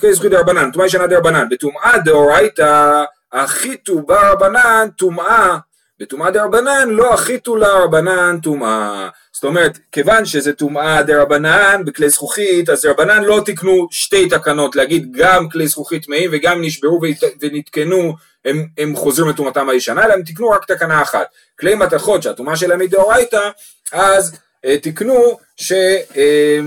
כלי 0.00 0.12
זכוכית 0.12 0.30
דרבנן, 0.30 0.70
טומאה 0.70 0.86
ישנה 0.86 1.06
דרבנן, 1.06 1.48
בטומאה 1.50 1.98
דאורייתא 1.98 3.04
אחיתו 3.32 3.76
בה 3.76 4.30
רבנן 4.30 4.88
טומאה 4.98 5.58
בטומאה 6.00 6.30
דרבנן 6.30 6.88
לא 6.90 7.14
אחיתו 7.14 7.56
לה 7.56 7.68
רבנן 7.68 8.38
טומאה. 8.42 9.08
זאת 9.32 9.44
אומרת, 9.44 9.78
כיוון 9.92 10.24
שזה 10.24 10.52
טומאה 10.52 11.02
דרבנן 11.02 11.82
בכלי 11.86 12.08
זכוכית, 12.08 12.68
אז 12.68 12.86
רבנן 12.86 13.24
לא 13.24 13.42
תיקנו 13.44 13.88
שתי 13.90 14.28
תקנות, 14.28 14.76
להגיד 14.76 15.12
גם 15.12 15.48
כלי 15.48 15.66
זכוכית 15.66 16.04
טמאים 16.04 16.30
וגם 16.32 16.62
נשברו 16.62 17.00
ונתקנו, 17.40 18.14
הם, 18.44 18.66
הם 18.78 18.96
חוזרים 18.96 19.28
לטומאתם 19.28 19.68
הישנה, 19.68 20.04
אלא 20.04 20.12
הם 20.12 20.22
תיקנו 20.22 20.48
רק 20.48 20.64
תקנה 20.64 21.02
אחת. 21.02 21.26
כלי 21.60 21.74
מתכות 21.74 22.22
שהטומאה 22.22 22.56
שלהם 22.56 22.80
היא 22.80 22.90
דאורייתא, 22.90 23.50
אז 23.92 24.38
אה, 24.64 24.78
תיקנו 24.78 25.38
ש... 25.56 25.72
אה, 26.16 26.60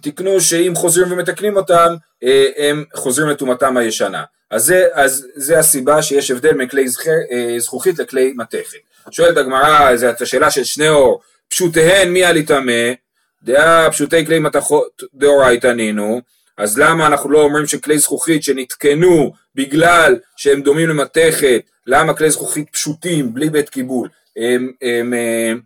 תיקנו 0.00 0.40
שאם 0.40 0.72
חוזרים 0.74 1.12
ומתקנים 1.12 1.56
אותם, 1.56 1.94
אה, 2.24 2.46
הם 2.56 2.84
חוזרים 2.94 3.28
לטומאתם 3.28 3.76
הישנה. 3.76 4.24
אז 4.54 4.64
זה, 4.64 4.86
אז 4.92 5.26
זה 5.34 5.58
הסיבה 5.58 6.02
שיש 6.02 6.30
הבדל 6.30 6.52
בין 6.52 6.68
כלי 6.68 6.84
אה, 7.32 7.58
זכוכית 7.58 7.98
לכלי 7.98 8.32
מתכת. 8.36 8.78
שואלת 9.10 9.36
הגמרא, 9.36 9.96
זו 9.96 10.06
השאלה 10.20 10.50
של 10.50 10.64
שני 10.64 10.88
אור, 10.88 11.20
פשוטיהן 11.48 12.08
מי 12.08 12.24
על 12.24 12.36
יטמא, 12.36 12.92
דעה 13.42 13.90
פשוטי 13.90 14.26
כלי 14.26 14.38
מתכות 14.38 15.02
דאורייתא 15.14 15.66
נינו, 15.66 16.20
אז 16.56 16.78
למה 16.78 17.06
אנחנו 17.06 17.30
לא 17.30 17.42
אומרים 17.42 17.66
שכלי 17.66 17.98
זכוכית 17.98 18.42
שנתקנו 18.42 19.32
בגלל 19.54 20.16
שהם 20.36 20.62
דומים 20.62 20.88
למתכת, 20.88 21.62
למה 21.86 22.14
כלי 22.14 22.30
זכוכית 22.30 22.70
פשוטים, 22.70 23.34
בלי 23.34 23.50
בית 23.50 23.68
קיבול, 23.68 24.08
הם, 24.36 24.44
הם, 24.44 24.72
הם, 24.82 25.12
הם 25.12 25.60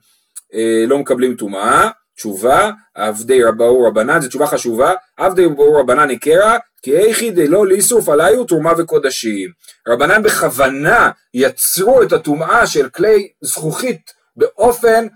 אה, 0.55 0.85
לא 0.87 0.99
מקבלים 0.99 1.35
טומאה? 1.35 1.91
תשובה, 2.19 2.71
עבדי 2.95 3.43
רבאו 3.43 3.85
רבנן, 3.85 4.21
זו 4.21 4.29
תשובה 4.29 4.47
חשובה, 4.47 4.93
עבדי 5.17 5.45
רבאו 5.45 5.75
רבנן 5.75 6.11
יקרא, 6.11 6.59
כי 6.83 6.97
איכי 6.97 7.31
דלא 7.31 7.67
ליסוף 7.67 8.09
עליו 8.09 8.45
תרומה 8.45 8.73
וקודשים. 8.79 9.51
רבנן 9.89 10.23
בכוונה 10.23 11.11
יצרו 11.35 12.03
את 12.03 12.13
הטומאה 12.13 12.67
של 12.67 12.89
כלי 12.89 13.29
זכוכית 13.41 14.13
באופן 14.37 15.07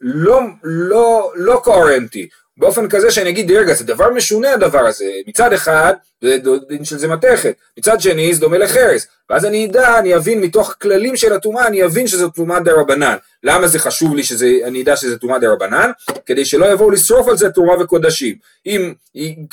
לא, 0.00 0.40
לא, 0.62 1.32
לא 1.36 1.60
קוהרנטי, 1.64 2.28
באופן 2.60 2.88
כזה 2.88 3.10
שאני 3.10 3.30
אגיד, 3.30 3.50
רגע, 3.50 3.74
זה 3.74 3.84
דבר 3.84 4.10
משונה 4.10 4.52
הדבר 4.52 4.86
הזה, 4.86 5.04
מצד 5.26 5.52
אחד, 5.52 5.94
זה 6.20 6.36
דין 6.68 6.84
של 6.84 6.98
זה 6.98 7.08
מתכת, 7.08 7.54
מצד 7.78 8.00
שני 8.00 8.34
זה 8.34 8.40
דומה 8.40 8.58
לחרס, 8.58 9.06
ואז 9.30 9.44
אני 9.44 9.66
אדע, 9.66 9.98
אני 9.98 10.16
אבין 10.16 10.40
מתוך 10.40 10.74
כללים 10.82 11.16
של 11.16 11.32
הטומאה, 11.32 11.66
אני 11.66 11.84
אבין 11.84 12.06
שזו 12.06 12.28
טומאה 12.28 12.60
דה 12.60 12.72
רבנן. 12.72 13.16
למה 13.42 13.68
זה 13.68 13.78
חשוב 13.78 14.16
לי 14.16 14.22
שאני 14.22 14.82
אדע 14.82 14.96
שזה 14.96 15.18
טומאה 15.18 15.38
דה 15.38 15.52
רבנן? 15.52 15.90
כדי 16.26 16.44
שלא 16.44 16.72
יבואו 16.72 16.90
לשרוף 16.90 17.28
על 17.28 17.36
זה 17.36 17.50
תרומה 17.50 17.82
וקודשים. 17.82 18.34
אם 18.66 18.92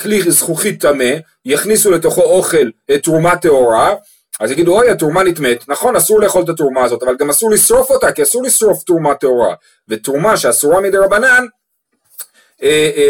כלי 0.00 0.30
זכוכית 0.30 0.80
טמא, 0.80 1.14
יכניסו 1.44 1.90
לתוכו 1.90 2.22
אוכל 2.22 2.70
אה, 2.90 2.98
תרומה 2.98 3.36
טהורה, 3.36 3.94
אז 4.40 4.50
יגידו, 4.50 4.76
אוי, 4.76 4.90
התרומה 4.90 5.22
נטמאת, 5.22 5.68
נכון, 5.68 5.96
אסור 5.96 6.20
לאכול 6.20 6.42
את 6.44 6.48
התרומה 6.48 6.84
הזאת, 6.84 7.02
אבל 7.02 7.16
גם 7.18 7.30
אסור 7.30 7.50
לשרוף 7.50 7.90
אותה, 7.90 8.12
כי 8.12 8.22
אסור 8.22 8.42
לשרוף 8.42 8.82
תרומה 8.84 9.14
טהורה. 9.14 9.54
ותרומה 9.88 10.36
שאסורה 10.36 10.80
מדי 10.80 10.96
רבנן, 10.96 11.26
אה, 11.26 11.46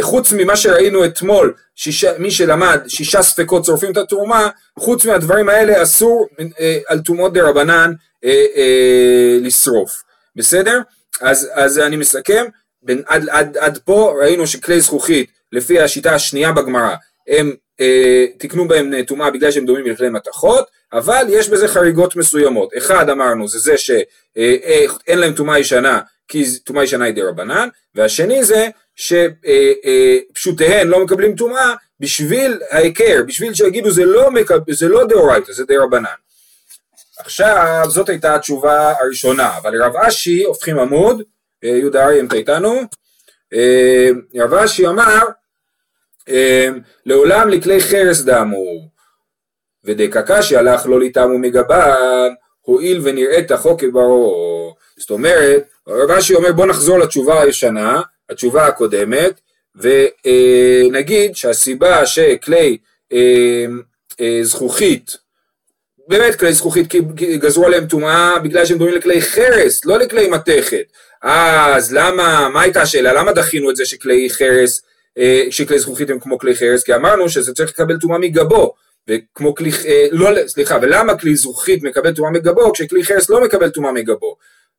חוץ 0.00 0.32
ממה 0.32 0.56
שראינו 0.56 1.04
אתמול, 1.04 1.54
שישה, 1.76 2.18
מי 2.18 2.30
שלמד 2.30 2.80
שישה 2.88 3.22
ספקות 3.22 3.64
שורפים 3.64 3.92
את 3.92 3.96
התרומה, 3.96 4.48
חוץ 4.78 5.04
מהדברים 5.04 5.48
האלה 5.48 5.82
אסור 5.82 6.28
אה, 6.60 6.78
על 6.86 7.00
טומאות 7.00 7.32
דה 7.32 7.48
רבנן 7.48 7.92
לשרוף, 9.40 10.02
בסדר? 10.36 10.80
אז, 11.20 11.48
אז 11.52 11.78
אני 11.78 11.96
מסכם, 11.96 12.44
בין, 12.82 13.02
עד, 13.06 13.28
עד, 13.28 13.56
עד 13.56 13.78
פה 13.84 14.14
ראינו 14.20 14.46
שכלי 14.46 14.80
זכוכית, 14.80 15.30
לפי 15.52 15.80
השיטה 15.80 16.14
השנייה 16.14 16.52
בגמרא, 16.52 16.94
הם 17.28 17.52
אה, 17.80 18.26
תיקנו 18.38 18.68
בהם 18.68 19.02
טומאה 19.02 19.30
בגלל 19.30 19.50
שהם 19.50 19.66
דומים 19.66 19.86
לכלי 19.86 20.08
מתכות, 20.08 20.66
אבל 20.92 21.26
יש 21.28 21.48
בזה 21.48 21.68
חריגות 21.68 22.16
מסוימות. 22.16 22.70
אחד 22.78 23.10
אמרנו 23.10 23.48
זה 23.48 23.58
זה 23.58 23.78
שאין 23.78 25.18
להם 25.18 25.32
טומאה 25.32 25.58
ישנה, 25.58 26.00
כי 26.28 26.44
טומאה 26.64 26.84
ישנה 26.84 27.04
היא 27.04 27.14
דה 27.14 27.28
רבנן, 27.28 27.68
והשני 27.94 28.44
זה 28.44 28.68
שפשוטיהן 28.98 30.88
לא 30.88 31.04
מקבלים 31.04 31.36
טומאה 31.36 31.74
בשביל 32.00 32.60
ההיכר, 32.70 33.22
בשביל 33.26 33.54
שיגידו 33.54 33.90
זה 33.90 34.04
לא, 34.04 34.30
מקב... 34.30 34.58
לא 34.88 35.06
דאורייתא, 35.06 35.52
זה 35.52 35.64
דה 35.64 35.74
רבנן. 35.82 36.08
עכשיו 37.18 37.84
זאת 37.88 38.08
הייתה 38.08 38.34
התשובה 38.34 38.92
הראשונה, 39.00 39.58
אבל 39.58 39.74
לרב 39.74 39.96
אשי 39.96 40.44
הופכים 40.44 40.78
עמוד, 40.78 41.22
אה, 41.64 41.68
יהודה 41.68 42.04
אריה 42.04 42.20
אם 42.20 42.26
אתה 42.26 42.36
איתנו, 42.36 42.80
אה, 43.54 44.08
רב 44.36 44.54
אשי 44.54 44.86
אמר 44.86 45.18
אה, 46.28 46.68
לעולם 47.06 47.48
לכלי 47.48 47.80
חרס 47.80 48.20
דמו 48.20 48.88
ודקקשי 49.84 50.56
הלך 50.56 50.86
לא 50.86 51.00
ליטמו 51.00 51.38
מגבן 51.38 52.28
הואיל 52.60 53.00
ונראית 53.02 53.50
החוק 53.50 53.80
כברו 53.80 54.74
זאת 54.96 55.10
אומרת 55.10 55.64
רב 55.88 56.10
אשי 56.10 56.34
אומר 56.34 56.52
בוא 56.52 56.66
נחזור 56.66 56.98
לתשובה 56.98 57.42
הישנה 57.42 58.00
התשובה 58.30 58.66
הקודמת, 58.66 59.40
ונגיד 59.74 61.36
שהסיבה 61.36 62.06
שכלי 62.06 62.78
אה, 63.12 63.66
אה, 64.20 64.38
זכוכית, 64.42 65.16
באמת 66.08 66.34
כלי 66.34 66.52
זכוכית 66.52 66.90
כי 66.90 67.00
גזרו 67.36 67.66
עליהם 67.66 67.86
טומאה 67.86 68.38
בגלל 68.38 68.66
שהם 68.66 68.78
דומים 68.78 68.94
לכלי 68.94 69.22
חרס, 69.22 69.84
לא 69.84 69.98
לכלי 69.98 70.28
מתכת. 70.28 70.84
אז 71.22 71.92
למה, 71.94 72.48
מה 72.48 72.62
הייתה 72.62 72.82
השאלה? 72.82 73.12
למה 73.12 73.32
דחינו 73.32 73.70
את 73.70 73.76
זה 73.76 73.84
שכלי 73.86 74.30
חרס, 74.30 74.82
אה, 75.18 75.44
שכלי 75.50 75.78
זכוכית 75.78 76.10
הם 76.10 76.20
כמו 76.20 76.38
כלי 76.38 76.56
חרס? 76.56 76.82
כי 76.82 76.94
אמרנו 76.94 77.28
שזה 77.28 77.54
צריך 77.54 77.70
לקבל 77.70 77.98
טומאה 77.98 78.18
מגבו. 78.18 78.74
וכמו 79.08 79.54
כלי, 79.54 79.70
לא, 80.10 80.30
סליחה, 80.46 80.78
ולמה 80.82 81.18
כלי 81.18 81.36
זכוכית 81.36 81.82
מקבל 81.82 82.12
טומאה 82.12 82.30
מגבו 82.30 82.72
כשכלי 82.72 83.04
חרס 83.04 83.30
לא 83.30 83.44
מקבל 83.44 83.70
טומאה 83.70 83.92
מגבו? 83.92 84.36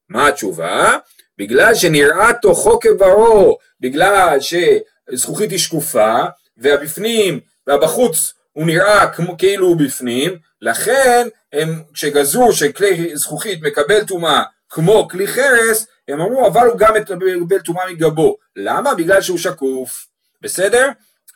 מה 0.10 0.27
התשובה? 0.27 0.98
בגלל 1.39 1.75
שנראה 1.75 2.34
תוכו 2.41 2.79
כברור, 2.79 3.58
בגלל 3.79 4.38
שזכוכית 4.39 5.51
היא 5.51 5.60
שקופה, 5.60 6.17
והבפנים 6.58 7.39
והבחוץ 7.67 8.34
הוא 8.51 8.65
נראה 8.65 9.08
כמו 9.08 9.38
כאילו 9.38 9.67
הוא 9.67 9.77
בפנים, 9.77 10.38
לכן 10.62 11.27
הם 11.53 11.84
כשגזרו 11.93 12.53
שכלי 12.53 13.15
זכוכית 13.15 13.62
מקבל 13.62 14.05
טומאה 14.05 14.43
כמו 14.69 15.08
כלי 15.08 15.27
חרס, 15.27 15.88
הם 16.08 16.22
אמרו 16.22 16.48
אבל 16.48 16.67
הוא 16.67 16.77
גם 16.77 16.93
מקבל 16.96 17.60
טומאה 17.60 17.91
מגבו. 17.91 18.36
למה? 18.55 18.96
בגלל 18.96 19.22
שהוא 19.22 19.38
שקוף. 19.38 20.08
בסדר? 20.41 20.89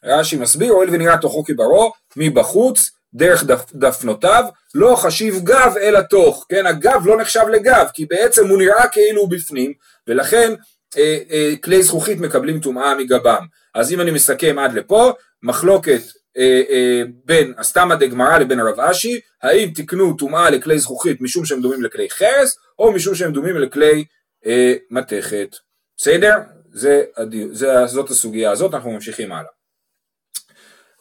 רש"י 0.03 0.36
מסביר, 0.36 0.72
הואיל 0.72 0.89
ונראה 0.93 1.17
תוכו 1.17 1.43
כברו, 1.43 1.91
מבחוץ, 2.15 2.91
דרך 3.15 3.43
דפ, 3.43 3.74
דפנותיו, 3.74 4.43
לא 4.75 4.96
חשיב 4.96 5.39
גב 5.43 5.74
אלא 5.82 6.01
תוך, 6.01 6.46
כן, 6.50 6.65
הגב 6.65 7.01
לא 7.05 7.17
נחשב 7.17 7.48
לגב, 7.51 7.88
כי 7.93 8.05
בעצם 8.05 8.48
הוא 8.48 8.58
נראה 8.58 8.88
כאילו 8.88 9.22
הוא 9.22 9.29
בפנים, 9.29 9.74
ולכן 10.08 10.53
אה, 10.98 11.20
אה, 11.32 11.53
כלי 11.63 11.84
זכוכית 11.84 12.20
מקבלים 12.20 12.60
טומאה 12.60 12.96
מגבם. 12.96 13.46
אז 13.75 13.93
אם 13.93 14.01
אני 14.01 14.12
מסכם 14.12 14.60
עד 14.60 14.74
לפה, 14.74 15.13
מחלוקת 15.43 16.01
אה, 16.38 16.62
אה, 16.70 17.01
בין 17.25 17.53
הסתמא 17.58 17.96
דגמרא 17.96 18.38
לבין 18.38 18.60
הרב 18.60 18.79
אשי, 18.79 19.20
האם 19.43 19.70
תקנו 19.75 20.13
טומאה 20.17 20.50
לכלי 20.50 20.79
זכוכית 20.79 21.22
משום 21.22 21.46
שהם 21.46 21.62
דומים 21.62 21.84
לכלי 21.84 22.10
חרס, 22.10 22.58
או 22.79 22.91
משום 22.91 23.15
שהם 23.15 23.34
דומים 23.34 23.58
לכלי 23.58 24.05
אה, 24.46 24.74
מתכת. 24.91 25.55
בסדר? 25.98 26.36
זה, 26.72 27.03
זה, 27.51 27.86
זאת 27.86 28.10
הסוגיה 28.10 28.51
הזאת, 28.51 28.74
אנחנו 28.74 28.91
ממשיכים 28.91 29.32
הלאה. 29.32 29.50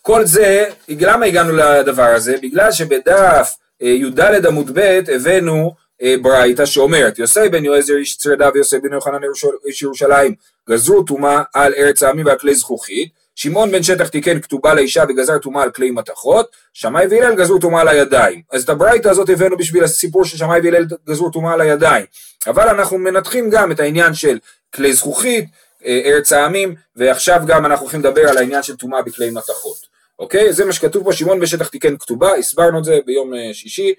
כל 0.02 0.26
זה, 0.26 0.64
למה 0.88 1.26
הגענו 1.26 1.56
לדבר 1.56 2.02
הזה? 2.02 2.36
בגלל 2.42 2.72
שבדף 2.72 3.56
אה, 3.82 3.88
י"ד 3.88 4.46
עמוד 4.46 4.70
ב' 4.74 5.00
הבאנו 5.14 5.74
אה, 6.02 6.14
ברייתא 6.22 6.66
שאומרת 6.66 7.18
יוסי 7.18 7.48
בן 7.48 7.64
יועזר 7.64 7.96
איש 7.96 8.16
צרדה 8.16 8.48
ויוסי 8.54 8.78
בן 8.78 8.92
יוחנן 8.92 9.18
איש 9.66 9.82
ירושלים 9.82 10.34
גזרו 10.70 11.02
טומאה 11.02 11.42
על 11.54 11.74
ארץ 11.76 12.02
העמים 12.02 12.26
ועל 12.26 12.38
כלי 12.38 12.54
זכוכית. 12.54 13.22
שמעון 13.34 13.70
בן 13.70 13.82
שטח 13.82 14.08
תיקן 14.08 14.40
כתובה 14.40 14.74
לאישה 14.74 15.04
וגזר 15.08 15.38
טומאה 15.38 15.62
על 15.62 15.70
כלי 15.70 15.90
מתכות. 15.90 16.46
שמאי 16.72 17.06
והלל 17.10 17.34
גזרו 17.34 17.58
טומאה 17.58 17.80
על 17.80 17.88
הידיים. 17.88 18.42
אז 18.52 18.62
את 18.62 18.68
הברייתא 18.68 19.08
הזאת 19.08 19.28
הבאנו 19.28 19.56
בשביל 19.56 19.84
הסיפור 19.84 20.24
של 20.24 20.36
שמאי 20.36 20.60
והלל 20.64 20.84
גזרו 21.08 21.30
טומאה 21.30 21.52
על 21.52 21.60
הידיים. 21.60 22.06
אבל 22.46 22.68
אנחנו 22.68 22.98
מנתחים 22.98 23.50
גם 23.50 23.72
את 23.72 23.80
העניין 23.80 24.14
של 24.14 24.38
כלי 24.74 24.92
זכוכית 24.92 25.44
אה, 25.84 26.00
ארץ 26.04 26.32
העמים 26.32 26.74
ועכשיו 26.96 27.40
גם 27.46 27.66
אנחנו 27.66 27.84
הולכים 27.84 28.00
לדבר 28.00 28.28
על 28.28 28.38
העניין 28.38 28.62
של 28.62 28.76
טומאה 28.76 29.02
בכלי 29.02 29.30
מתכות 29.30 29.91
אוקיי? 30.22 30.52
זה 30.52 30.64
מה 30.64 30.72
שכתוב 30.72 31.04
פה, 31.04 31.12
שמעון 31.12 31.40
בשטח 31.40 31.68
תיקן 31.68 31.96
כתובה, 31.96 32.34
הסברנו 32.34 32.78
את 32.78 32.84
זה 32.84 32.98
ביום 33.06 33.34
אה, 33.34 33.54
שישי, 33.54 33.94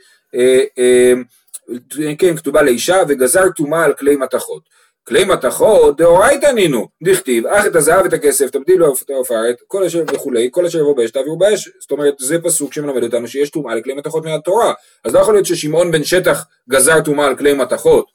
תיקן 1.90 2.26
אה, 2.26 2.32
אה, 2.32 2.38
כתובה 2.38 2.62
לאישה 2.62 2.98
וגזר 3.08 3.50
טומאה 3.56 3.84
על 3.84 3.94
כלי 3.94 4.16
מתכות. 4.16 4.84
כלי 5.08 5.26
מתכות 5.26 5.98
דאורייתא 5.98 6.46
נינו, 6.46 6.88
דכתיב, 7.04 7.48
אך 7.48 7.66
את 7.66 7.76
הזהב 7.76 8.04
ואת 8.04 8.14
הכסף 8.14 8.50
תבדיל 8.50 8.76
לו 8.76 8.94
העופרת, 9.10 9.56
כל 9.68 9.84
אשר 9.84 10.04
וכולי, 10.14 10.50
כל 10.52 10.66
אשר 10.66 10.80
יבוא 10.80 10.96
באש 10.96 11.12
תעבירו 11.12 11.38
באש, 11.38 11.70
זאת 11.80 11.92
אומרת 11.92 12.14
זה 12.20 12.40
פסוק 12.40 12.74
שמלמד 12.74 13.04
אותנו 13.04 13.28
שיש 13.28 13.50
טומאה 13.50 13.76
לכלי 13.76 13.94
מתכות 13.94 14.26
מהתורה, 14.26 14.74
אז 15.04 15.14
לא 15.14 15.20
יכול 15.20 15.34
להיות 15.34 15.46
ששמעון 15.46 15.92
בן 15.92 16.04
שטח 16.04 16.46
גזר 16.70 17.02
טומאה 17.02 17.26
על 17.26 17.36
כלי 17.36 17.54
מתכות, 17.54 18.06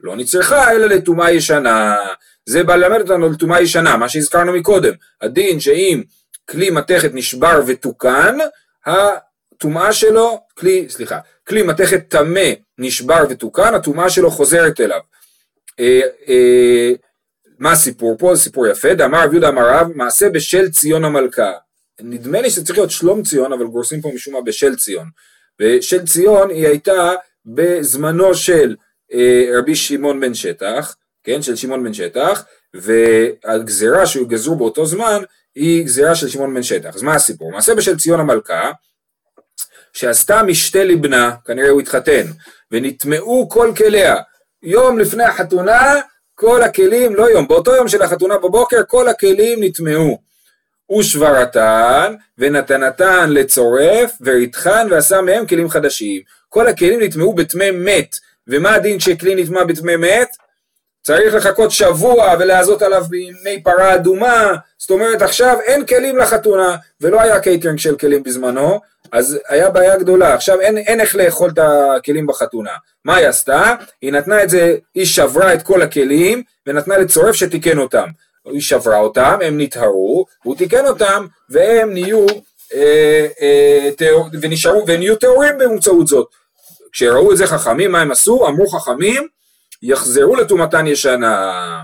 לא 0.00 0.16
נצרכה 0.16 0.72
אלא 0.72 0.86
לטומאה 0.86 1.32
ישנה, 1.32 1.96
זה 2.46 2.64
בא 2.64 2.76
ללמד 2.76 3.00
אותנו 3.00 3.26
על 3.26 3.34
טומאה 3.34 3.60
ישנה, 3.60 3.96
מה 3.96 4.08
שהזכרנו 4.08 4.52
מקודם, 4.52 4.92
הדין 5.20 5.60
שאם 5.60 6.02
כלי 6.50 6.70
מתכת 6.70 7.10
נשבר 7.14 7.62
ותוקן, 7.66 8.38
הטומאה 8.86 9.92
שלו, 9.92 10.40
כלי, 10.58 10.86
סליחה, 10.88 11.18
כלי 11.48 11.62
מתכת 11.62 12.08
טמא 12.08 12.50
נשבר 12.78 13.24
ותוקן, 13.30 13.74
הטומאה 13.74 14.10
שלו 14.10 14.30
חוזרת 14.30 14.80
אליו. 14.80 15.00
אה, 15.80 16.00
אה, 16.28 16.92
מה 17.58 17.72
הסיפור 17.72 18.16
פה? 18.18 18.34
זה 18.34 18.42
סיפור 18.42 18.66
יפה, 18.66 18.94
דאמר 18.94 19.24
רב 19.24 19.32
יהודה 19.32 19.48
אמר 19.48 19.68
רב, 19.68 19.88
מעשה 19.94 20.28
בשל 20.28 20.70
ציון 20.70 21.04
המלכה. 21.04 21.52
נדמה 22.00 22.40
לי 22.40 22.50
שזה 22.50 22.64
צריך 22.64 22.78
להיות 22.78 22.90
שלום 22.90 23.22
ציון, 23.22 23.52
אבל 23.52 23.64
גורסים 23.64 24.00
פה 24.00 24.10
משום 24.14 24.34
מה 24.34 24.40
בשל 24.40 24.76
ציון. 24.76 25.08
ושל 25.60 26.06
ציון 26.06 26.50
היא 26.50 26.66
הייתה 26.66 27.12
בזמנו 27.46 28.34
של 28.34 28.76
אה, 29.12 29.44
רבי 29.58 29.74
שמעון 29.74 30.20
בן 30.20 30.34
שטח, 30.34 30.96
כן, 31.24 31.42
של 31.42 31.56
שמעון 31.56 31.84
בן 31.84 31.92
שטח, 31.94 32.44
והגזירה 32.74 34.06
שהוא 34.06 34.28
גזרו 34.28 34.56
באותו 34.56 34.86
זמן 34.86 35.22
היא 35.54 35.84
גזירה 35.84 36.14
של 36.14 36.28
שמעון 36.28 36.54
בן 36.54 36.62
שטח. 36.62 36.94
אז 36.94 37.02
מה 37.02 37.14
הסיפור? 37.14 37.52
מעשה 37.52 37.74
בשל 37.74 37.98
ציון 37.98 38.20
המלכה, 38.20 38.72
שעשתה 39.92 40.42
משתה 40.42 40.84
לבנה, 40.84 41.34
כנראה 41.46 41.68
הוא 41.68 41.80
התחתן, 41.80 42.22
ונטמעו 42.70 43.48
כל 43.48 43.72
כליה. 43.76 44.16
יום 44.62 44.98
לפני 44.98 45.24
החתונה, 45.24 45.94
כל 46.34 46.62
הכלים, 46.62 47.14
לא 47.14 47.30
יום, 47.30 47.48
באותו 47.48 47.76
יום 47.76 47.88
של 47.88 48.02
החתונה 48.02 48.38
בבוקר, 48.38 48.80
כל 48.88 49.08
הכלים 49.08 49.58
נטמעו. 49.62 50.30
ושברתן, 50.98 52.14
ונתנתן 52.38 53.30
לצורף, 53.30 54.12
וריתחן, 54.20 54.86
ועשה 54.90 55.20
מהם 55.20 55.46
כלים 55.46 55.68
חדשים. 55.68 56.22
כל 56.48 56.66
הכלים 56.66 57.02
נטמאו 57.02 57.32
בטמא 57.32 57.70
מת. 57.70 58.16
ומה 58.46 58.74
הדין 58.74 58.98
כשכלי 58.98 59.42
נטמא 59.42 59.64
בטמא 59.64 59.96
מת? 59.96 60.28
צריך 61.02 61.34
לחכות 61.34 61.70
שבוע 61.70 62.34
ולהזות 62.38 62.82
עליו 62.82 63.04
במי 63.08 63.62
פרה 63.62 63.94
אדומה, 63.94 64.52
זאת 64.78 64.90
אומרת 64.90 65.22
עכשיו 65.22 65.56
אין 65.66 65.86
כלים 65.86 66.18
לחתונה, 66.18 66.76
ולא 67.00 67.20
היה 67.20 67.40
קייטרינג 67.40 67.78
של 67.78 67.96
כלים 67.96 68.22
בזמנו, 68.22 68.80
אז 69.12 69.38
היה 69.48 69.70
בעיה 69.70 69.96
גדולה, 69.96 70.34
עכשיו 70.34 70.60
אין, 70.60 70.78
אין 70.78 71.00
איך 71.00 71.16
לאכול 71.16 71.50
את 71.50 71.58
הכלים 71.58 72.26
בחתונה. 72.26 72.70
מה 73.04 73.16
היא 73.16 73.26
עשתה? 73.26 73.74
היא 74.02 74.12
נתנה 74.12 74.42
את 74.42 74.50
זה, 74.50 74.76
היא 74.94 75.06
שברה 75.06 75.54
את 75.54 75.62
כל 75.62 75.82
הכלים, 75.82 76.42
ונתנה 76.66 76.98
לצורף 76.98 77.34
שתיקן 77.34 77.78
אותם. 77.78 78.08
היא 78.44 78.60
שברה 78.60 78.98
אותם, 78.98 79.38
הם 79.42 79.60
נטהרו, 79.60 80.26
והוא 80.44 80.56
תיקן 80.56 80.86
אותם, 80.86 81.26
והם 81.50 81.92
נהיו, 81.92 82.26
אה, 82.74 83.26
אה, 83.40 83.90
תאור, 83.96 84.28
ונשארו, 84.42 84.84
ונהיו 84.86 85.16
טהורים 85.16 85.58
באמצעות 85.58 86.06
זאת. 86.06 86.28
כשראו 86.92 87.32
את 87.32 87.36
זה 87.36 87.46
חכמים, 87.46 87.92
מה 87.92 88.00
הם 88.00 88.10
עשו? 88.10 88.46
אמרו 88.46 88.66
חכמים, 88.66 89.26
יחזרו 89.82 90.36
לטומאתן 90.36 90.86
ישנה. 90.86 91.82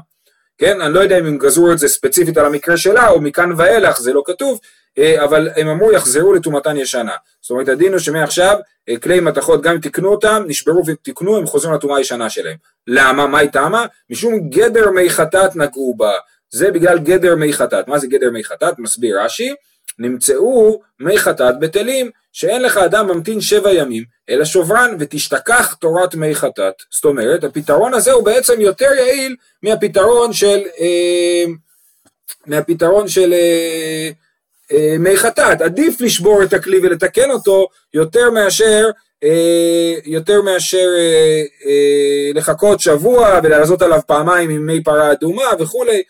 כן, 0.58 0.80
אני 0.80 0.94
לא 0.94 1.00
יודע 1.00 1.18
אם 1.18 1.26
הם 1.26 1.38
גזרו 1.38 1.72
את 1.72 1.78
זה 1.78 1.88
ספציפית 1.88 2.38
על 2.38 2.46
המקרה 2.46 2.76
שלה, 2.76 3.08
או 3.08 3.20
מכאן 3.20 3.50
ואילך, 3.56 4.00
זה 4.00 4.12
לא 4.12 4.22
כתוב, 4.26 4.60
אה, 4.98 5.24
אבל 5.24 5.48
הם 5.56 5.68
אמרו 5.68 5.92
יחזרו 5.92 6.32
לטומאתן 6.32 6.76
ישנה. 6.76 7.14
זאת 7.40 7.50
אומרת, 7.50 7.68
הדין 7.68 7.92
הוא 7.92 7.98
שמעכשיו 7.98 8.58
אה, 8.88 8.98
כלי 8.98 9.20
מתכות, 9.20 9.62
גם 9.62 9.74
אם 9.74 9.80
תיקנו 9.80 10.08
אותם, 10.08 10.44
נשברו 10.46 10.86
ותיקנו, 10.86 11.36
הם 11.36 11.46
חוזרים 11.46 11.74
לטומאה 11.74 11.96
הישנה 11.96 12.30
שלהם. 12.30 12.56
למה? 12.86 13.26
מה 13.26 13.38
היא 13.38 13.50
טעמה? 13.50 13.86
משום 14.10 14.50
גדר 14.50 14.90
מי 14.90 15.10
חטאת 15.10 15.56
נגעו 15.56 15.94
בה. 15.96 16.12
זה 16.50 16.70
בגלל 16.70 16.98
גדר 16.98 17.34
מי 17.34 17.52
חטאת. 17.52 17.88
מה 17.88 17.98
זה 17.98 18.06
גדר 18.06 18.30
מי 18.30 18.44
חטאת? 18.44 18.78
מסביר 18.78 19.20
רש"י, 19.20 19.54
נמצאו 19.98 20.80
מי 21.00 21.18
חטאת 21.18 21.60
בטלים, 21.60 22.10
שאין 22.32 22.62
לך 22.62 22.76
אדם 22.76 23.06
ממתין 23.06 23.40
שבע 23.40 23.72
ימים, 23.72 24.04
אלא 24.30 24.44
שברן 24.44 24.96
ותשתכח 24.98 25.74
תורת 25.74 26.14
מי 26.14 26.34
חטאת. 26.34 26.74
זאת 26.90 27.04
אומרת, 27.04 27.44
הפתרון 27.44 27.94
הזה 27.94 28.12
הוא 28.12 28.24
בעצם 28.24 28.60
יותר 28.60 28.90
יעיל 28.98 29.36
מהפתרון 29.62 30.32
של, 30.32 30.62
אה, 30.80 31.44
מהפתרון 32.46 33.08
של 33.08 33.32
אה, 33.32 34.10
אה, 34.72 34.96
מי 34.98 35.16
חטאת. 35.16 35.60
עדיף 35.60 36.00
לשבור 36.00 36.42
את 36.42 36.52
הכלי 36.52 36.78
ולתקן 36.78 37.30
אותו 37.30 37.68
יותר 37.94 38.30
מאשר 38.30 38.90
אה, 39.24 39.94
יותר 40.04 40.42
מאשר 40.42 40.88
אה, 40.96 41.42
אה, 41.66 42.30
לחכות 42.34 42.80
שבוע 42.80 43.40
ולעזות 43.42 43.82
עליו 43.82 44.00
פעמיים 44.06 44.50
עם 44.50 44.66
מי 44.66 44.82
פרה 44.82 45.12
אדומה 45.12 45.44
וכולי, 45.58 46.02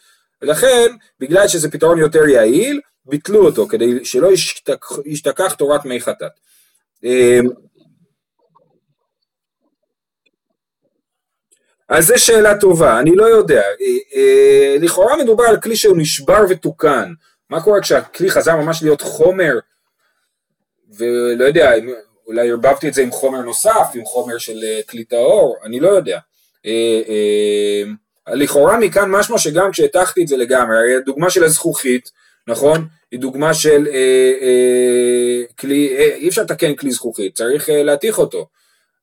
ולכן 0.43 0.87
בגלל 1.21 1.49
שזה 1.49 1.71
פתרון 1.71 1.99
יותר 1.99 2.29
יעיל, 2.29 2.81
ביטלו 3.07 3.47
אותו 3.47 3.69
כדי 3.69 4.05
שלא 4.05 4.33
ישתכח, 4.33 4.99
ישתכח 5.05 5.55
תורת 5.55 5.85
מי 5.85 6.01
חטאת. 6.01 6.33
אמ, 7.05 7.49
אז 11.89 12.07
זו 12.07 12.15
שאלה 12.19 12.59
טובה, 12.59 13.01
אני 13.01 13.17
לא 13.17 13.25
יודע. 13.25 13.61
אה, 13.63 14.21
אה, 14.21 14.77
לכאורה 14.81 15.17
מדובר 15.17 15.45
על 15.45 15.61
כלי 15.61 15.77
שהוא 15.77 15.97
נשבר 15.97 16.45
ותוקן. 16.51 17.13
מה 17.51 17.63
קורה 17.63 17.81
כשהכלי 17.81 18.31
חזר 18.31 18.57
ממש 18.57 18.83
להיות 18.83 19.01
חומר, 19.01 19.59
ולא 20.97 21.45
יודע, 21.45 21.73
אולי 22.27 22.51
ערבבתי 22.51 22.89
את 22.89 22.95
זה 22.95 23.03
עם 23.03 23.11
חומר 23.11 23.41
נוסף, 23.41 23.87
עם 23.95 24.05
חומר 24.05 24.39
של 24.39 24.65
אה, 24.65 24.81
כלי 24.91 25.05
טהור, 25.05 25.57
אני 25.65 25.81
לא 25.81 25.89
יודע. 25.89 26.19
לכאורה 28.29 28.79
מכאן 28.79 29.11
משמע 29.11 29.39
שגם 29.39 29.71
כשהטחתי 29.73 30.23
את 30.23 30.29
זה 30.29 30.37
לגמרי, 30.37 30.77
הרי 30.77 30.97
הדוגמה 30.97 31.31
של 31.31 31.45
הזכוכית, 31.45 32.11
נכון? 32.47 32.87
היא 33.11 33.21
דוגמה 33.21 33.55
של 33.55 33.87
אה, 33.87 34.33
אה, 34.41 35.43
כלי, 35.59 35.97
אה, 35.97 36.15
אי 36.15 36.29
אפשר 36.29 36.43
לתקן 36.43 36.75
כלי 36.75 36.91
זכוכית, 36.91 37.35
צריך 37.35 37.71
אה, 37.71 37.83
להתיך 37.83 38.19
אותו. 38.19 38.49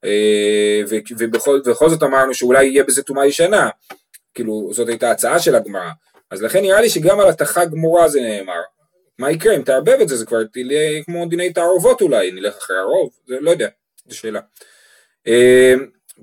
אה, 0.06 0.82
ובכל, 1.20 1.62
ובכל 1.66 1.90
זאת 1.90 2.04
אמרנו 2.04 2.34
שאולי 2.34 2.66
יהיה 2.66 2.84
בזה 2.84 3.04
טומאה 3.04 3.26
ישנה, 3.26 3.70
כאילו 4.34 4.70
זאת 4.74 4.90
הייתה 4.90 5.12
הצעה 5.12 5.40
של 5.40 5.56
הגמרא. 5.56 5.90
אז 6.32 6.42
לכן 6.42 6.62
נראה 6.62 6.82
לי 6.82 6.90
שגם 6.90 7.20
על 7.20 7.30
התכה 7.30 7.66
גמורה 7.66 8.08
זה 8.08 8.22
נאמר. 8.22 8.62
מה 9.20 9.32
יקרה 9.32 9.56
אם 9.56 9.62
תערבב 9.62 9.98
את 10.02 10.10
זה, 10.10 10.16
זה 10.16 10.26
כבר 10.26 10.44
תהיה 10.44 11.04
כמו 11.04 11.26
דיני 11.26 11.54
תערובות 11.54 12.02
אולי, 12.02 12.32
נלך 12.32 12.58
אחרי 12.58 12.78
הרוב, 12.78 13.10
זה 13.28 13.36
לא 13.40 13.52
יודע, 13.52 13.68
זו 14.08 14.18
שאלה. 14.18 14.40
אה, 15.28 15.74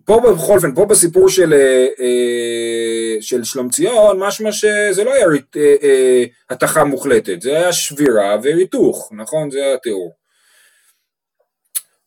פה 0.04 0.20
בכל 0.20 0.56
אופן, 0.56 0.74
פה 0.74 0.86
בסיפור 0.86 1.28
של, 1.28 1.52
אה, 1.52 1.86
אה, 2.00 3.16
של 3.20 3.44
שלומציון, 3.44 4.18
משמע 4.18 4.52
שזה 4.52 5.04
לא 5.04 5.14
היה 5.14 5.26
אה, 5.56 6.24
התכה 6.50 6.84
מוחלטת, 6.84 7.42
זה 7.42 7.56
היה 7.56 7.72
שבירה 7.72 8.36
וריתוך, 8.42 9.12
נכון? 9.16 9.50
זה 9.50 9.74
התיאור. 9.74 10.14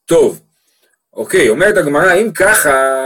טוב, 0.06 0.41
אוקיי, 1.13 1.50
אומרת 1.50 1.78
הגמרא, 1.78 2.13
אם 2.13 2.32
ככה, 2.32 3.00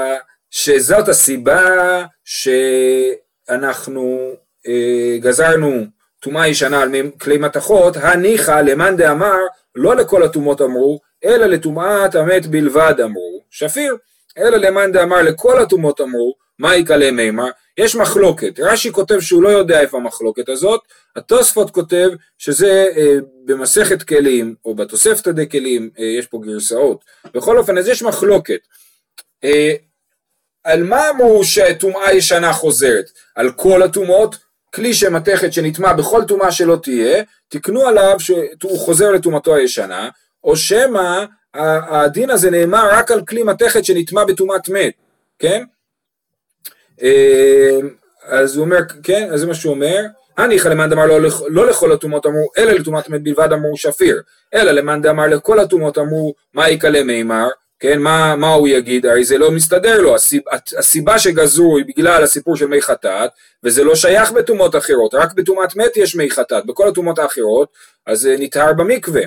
שזאת 0.52 1.08
הסיבה 1.08 2.06
שאנחנו 2.26 4.32
גזרנו 5.20 5.86
טומאה 6.20 6.48
ישנה 6.48 6.82
על 6.82 6.92
כלי 7.22 7.38
מתכות, 7.38 7.98
הניחא 7.98 8.62
למאן 8.62 8.98
דאמר, 8.98 9.38
לא 9.76 9.96
לכל 9.96 10.24
הטומאות 10.24 10.62
אמרו, 10.62 11.00
אלא 11.26 11.46
לטומאת 11.46 12.16
המת 12.16 12.48
בלבד 12.48 12.94
אמרו, 13.04 13.44
שפיר. 13.50 13.98
אלא 14.38 14.58
למאן 14.58 14.92
דאמר 14.92 15.22
לכל 15.22 15.60
הטומאות 15.60 16.02
אמרו, 16.02 16.36
מה 16.60 16.76
יקלה 16.76 17.12
מימר? 17.12 17.50
יש 17.78 17.96
מחלוקת, 17.96 18.60
רש"י 18.60 18.92
כותב 18.92 19.20
שהוא 19.20 19.44
לא 19.44 19.50
יודע 19.50 19.82
איפה 19.82 19.98
המחלוקת 19.98 20.50
הזאת, 20.50 20.82
התוספות 21.16 21.72
כותב 21.72 22.10
שזה 22.38 22.88
אה, 22.98 23.16
במסכת 23.46 24.04
כלים, 24.04 24.56
או 24.66 24.76
בתוספתא 24.76 25.32
דה 25.32 25.46
כלים, 25.46 25.90
אה, 26.00 26.06
יש 26.06 26.28
פה 26.28 26.40
גרסאות, 26.46 27.06
בכל 27.34 27.58
אופן 27.58 27.78
אז 27.78 27.88
יש 27.88 28.04
מחלוקת. 28.04 28.60
אה, 29.44 29.74
על 30.64 30.84
מה 30.84 31.10
אמרו 31.10 31.44
שטומאה 31.44 32.14
ישנה 32.14 32.54
חוזרת? 32.54 33.06
על 33.36 33.52
כל 33.52 33.84
הטומאות? 33.84 34.36
כלי 34.76 34.94
שמתכת 34.94 35.54
שנטמע 35.54 35.94
בכל 35.94 36.24
טומאה 36.28 36.52
שלא 36.52 36.78
תהיה, 36.84 37.24
תקנו 37.48 37.88
עליו 37.88 38.20
שהוא 38.20 38.80
חוזר 38.80 39.12
לטומאתו 39.12 39.56
הישנה, 39.56 40.10
או 40.44 40.56
שמא 40.56 41.26
הדין 41.90 42.30
הזה 42.30 42.52
נאמר 42.52 42.90
רק 42.92 43.12
על 43.12 43.26
כלי 43.26 43.44
מתכת 43.44 43.86
שנטמע 43.86 44.24
בטומאת 44.24 44.70
מת, 44.70 44.94
כן? 45.40 45.64
אה, 47.02 47.78
אז 48.24 48.56
הוא 48.56 48.66
אומר, 48.66 48.80
כן, 49.04 49.30
אז 49.34 49.40
זה 49.40 49.48
מה 49.48 49.54
שהוא 49.54 49.74
אומר, 49.74 50.06
הניחא 50.38 50.68
למאן 50.68 50.90
דאמר 50.90 51.06
לא, 51.06 51.30
לא 51.48 51.68
לכל 51.68 51.92
הטומאות 51.92 52.26
אמרו, 52.26 52.50
אלא 52.58 52.72
לטומאת 52.72 53.10
מת 53.10 53.24
בלבד 53.24 53.54
אמרו 53.54 53.78
שפיר, 53.78 54.22
אלא 54.54 54.72
למאן 54.72 55.02
דאמר 55.02 55.28
לכל 55.28 55.60
הטומאות 55.60 55.98
אמרו, 55.98 56.34
מה 56.54 56.70
יקלה 56.70 57.04
מימר, 57.04 57.48
כן, 57.80 58.00
מה, 58.00 58.36
מה 58.36 58.54
הוא 58.54 58.68
יגיד, 58.68 59.06
הרי 59.06 59.24
זה 59.24 59.38
לא 59.38 59.52
מסתדר 59.52 60.02
לו, 60.02 60.16
הסיב, 60.16 60.42
הסיבה 60.78 61.20
שגזרו 61.20 61.78
היא 61.78 61.86
בגלל 61.86 62.24
הסיפור 62.24 62.56
של 62.56 62.68
מי 62.68 62.82
חטאת, 62.82 63.30
וזה 63.64 63.84
לא 63.84 63.96
שייך 63.96 64.32
בטומאות 64.32 64.76
אחרות, 64.76 65.14
רק 65.14 65.34
בטומאת 65.34 65.76
מת 65.76 65.98
יש 65.98 66.16
מי 66.16 66.32
חטאת, 66.32 66.66
בכל 66.66 66.88
הטומאות 66.88 67.20
האחרות, 67.20 67.70
אז 68.06 68.20
זה 68.20 68.36
נטהר 68.40 68.74
במקווה. 68.74 69.22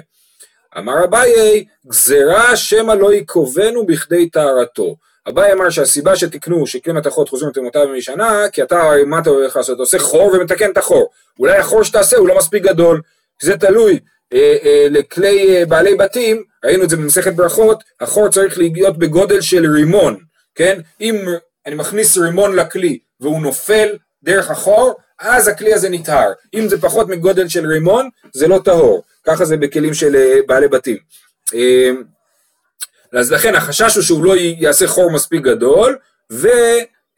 אמר 0.79 1.05
אביי, 1.05 1.65
גזירה 1.87 2.57
שמא 2.57 2.93
לא 2.93 3.15
יקובנו 3.15 3.87
בכדי 3.87 4.31
טהרתו. 4.31 4.97
אביי 5.29 5.53
אמר 5.53 5.71
שהסיבה 5.71 6.17
שתקנו 6.17 6.67
שכלי 6.67 6.93
מתכות 6.93 7.29
חוזרים 7.29 7.51
לתמותיו 7.51 7.87
במשנה, 7.89 8.45
כי 8.53 8.63
אתה, 8.63 8.93
מה 9.07 9.19
אתה 9.19 9.31
הולך 9.31 9.57
לעשות? 9.57 9.75
אתה 9.75 9.83
עושה 9.83 9.99
חור 9.99 10.33
ומתקן 10.33 10.71
את 10.71 10.79
החור. 10.79 11.11
אולי 11.39 11.59
החור 11.59 11.83
שתעשה 11.83 12.17
הוא 12.17 12.29
לא 12.29 12.39
מספיק 12.39 12.63
גדול, 12.63 13.01
זה 13.43 13.57
תלוי. 13.57 13.99
אה, 14.33 14.57
אה, 14.65 14.87
לכלי 14.91 15.57
אה, 15.57 15.67
בעלי 15.67 15.95
בתים, 15.95 16.43
ראינו 16.65 16.85
את 16.85 16.91
זה 16.91 16.97
במסכת 16.97 17.35
ברכות, 17.35 17.85
החור 18.01 18.29
צריך 18.29 18.59
להיות 18.59 18.99
בגודל 18.99 19.41
של 19.41 19.73
רימון, 19.73 20.17
כן? 20.55 20.81
אם 21.01 21.25
אני 21.67 21.75
מכניס 21.75 22.17
רימון 22.17 22.57
לכלי 22.57 22.99
והוא 23.21 23.43
נופל 23.43 23.89
דרך 24.23 24.51
החור, 24.51 24.95
אז 25.19 25.49
הכלי 25.49 25.75
הזה 25.75 25.89
נטהר. 25.89 26.33
אם 26.55 26.69
זה 26.69 26.81
פחות 26.81 27.09
מגודל 27.09 27.49
של 27.49 27.67
רימון, 27.67 28.09
זה 28.33 28.49
לא 28.49 28.61
טהור. 28.65 29.03
ככה 29.27 29.45
זה 29.45 29.57
בכלים 29.57 29.95
של 29.95 30.17
אה, 30.17 30.39
בעלי 30.47 30.69
בתים. 30.69 30.97
אז 33.13 33.33
לכן 33.33 33.55
החשש 33.55 33.95
הוא 33.95 34.05
שהוא 34.05 34.25
לא 34.25 34.35
יעשה 34.37 34.87
חור 34.87 35.11
מספיק 35.11 35.43
גדול, 35.43 35.99
ו... 36.33 36.49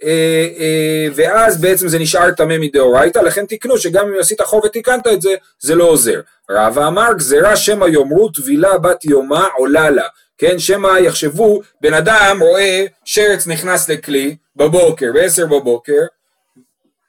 אה, 0.05 0.49
אה, 0.59 1.07
ואז 1.15 1.61
בעצם 1.61 1.89
זה 1.89 1.99
נשאר 1.99 2.31
טמא 2.31 2.59
מדאורייתא, 2.59 3.19
לכן 3.19 3.47
תקנו 3.47 3.79
שגם 3.79 4.07
אם 4.07 4.21
עשית 4.21 4.41
חור 4.41 4.65
ותיקנת 4.65 5.07
את 5.07 5.23
זה, 5.23 5.35
זה 5.61 5.75
לא 5.75 5.85
עוזר. 5.85 6.21
רבא 6.51 6.89
אמר 6.89 7.13
גזירה 7.17 7.57
שמא 7.57 7.85
יאמרו 7.85 8.29
טבילה 8.29 8.79
בת 8.79 9.05
יומה 9.05 9.47
עולה 9.57 9.91
לה, 9.91 10.07
כן, 10.39 10.59
שמא 10.59 10.99
יחשבו, 10.99 11.63
בן 11.81 11.95
אדם 11.95 12.39
רואה 12.41 12.85
שרץ 13.05 13.47
נכנס 13.47 13.89
לכלי 13.89 14.37
בבוקר, 14.57 15.07
בעשר 15.15 15.47
בבוקר, 15.47 16.03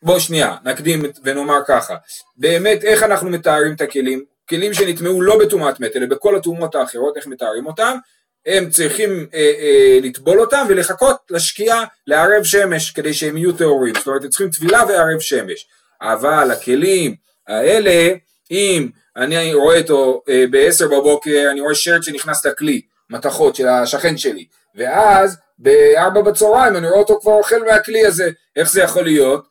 בוא 0.03 0.19
שנייה, 0.19 0.55
נקדים 0.65 1.03
ונאמר 1.23 1.59
ככה, 1.67 1.95
באמת 2.37 2.83
איך 2.83 3.03
אנחנו 3.03 3.29
מתארים 3.29 3.73
את 3.73 3.81
הכלים? 3.81 4.32
כלים 4.49 4.73
שנטמעו 4.73 5.21
לא 5.21 5.39
בטומאת 5.39 5.79
מת, 5.79 5.95
אלא 5.95 6.05
בכל 6.05 6.35
הטומאות 6.35 6.75
האחרות, 6.75 7.17
איך 7.17 7.27
מתארים 7.27 7.65
אותם? 7.65 7.97
הם 8.45 8.69
צריכים 8.69 9.27
אה, 9.33 9.39
אה, 9.59 9.99
לטבול 10.01 10.41
אותם 10.41 10.65
ולחכות 10.69 11.17
לשקיעה 11.29 11.83
לערב 12.07 12.43
שמש 12.43 12.91
כדי 12.91 13.13
שהם 13.13 13.37
יהיו 13.37 13.51
טהורים, 13.53 13.93
זאת 13.95 14.07
אומרת 14.07 14.23
הם 14.23 14.29
צריכים 14.29 14.49
טבילה 14.49 14.83
וערב 14.87 15.19
שמש, 15.19 15.67
אבל 16.01 16.51
הכלים 16.51 17.15
האלה, 17.47 18.13
אם 18.51 18.89
אני 19.17 19.53
רואה 19.53 19.79
אותו 19.79 20.21
אה, 20.29 20.45
בעשר 20.51 20.87
בבוקר, 20.87 21.47
אני 21.51 21.61
רואה 21.61 21.75
שרט 21.75 22.03
שנכנס 22.03 22.45
לכלי, 22.45 22.81
מתכות 23.09 23.55
של 23.55 23.67
השכן 23.67 24.17
שלי, 24.17 24.45
ואז 24.75 25.37
בארבע 25.57 26.21
בצהריים 26.21 26.75
אני 26.75 26.87
רואה 26.87 26.99
אותו 26.99 27.19
כבר 27.21 27.33
אוכל 27.33 27.63
מהכלי 27.65 28.05
הזה, 28.05 28.29
איך 28.55 28.71
זה 28.71 28.81
יכול 28.81 29.03
להיות? 29.03 29.47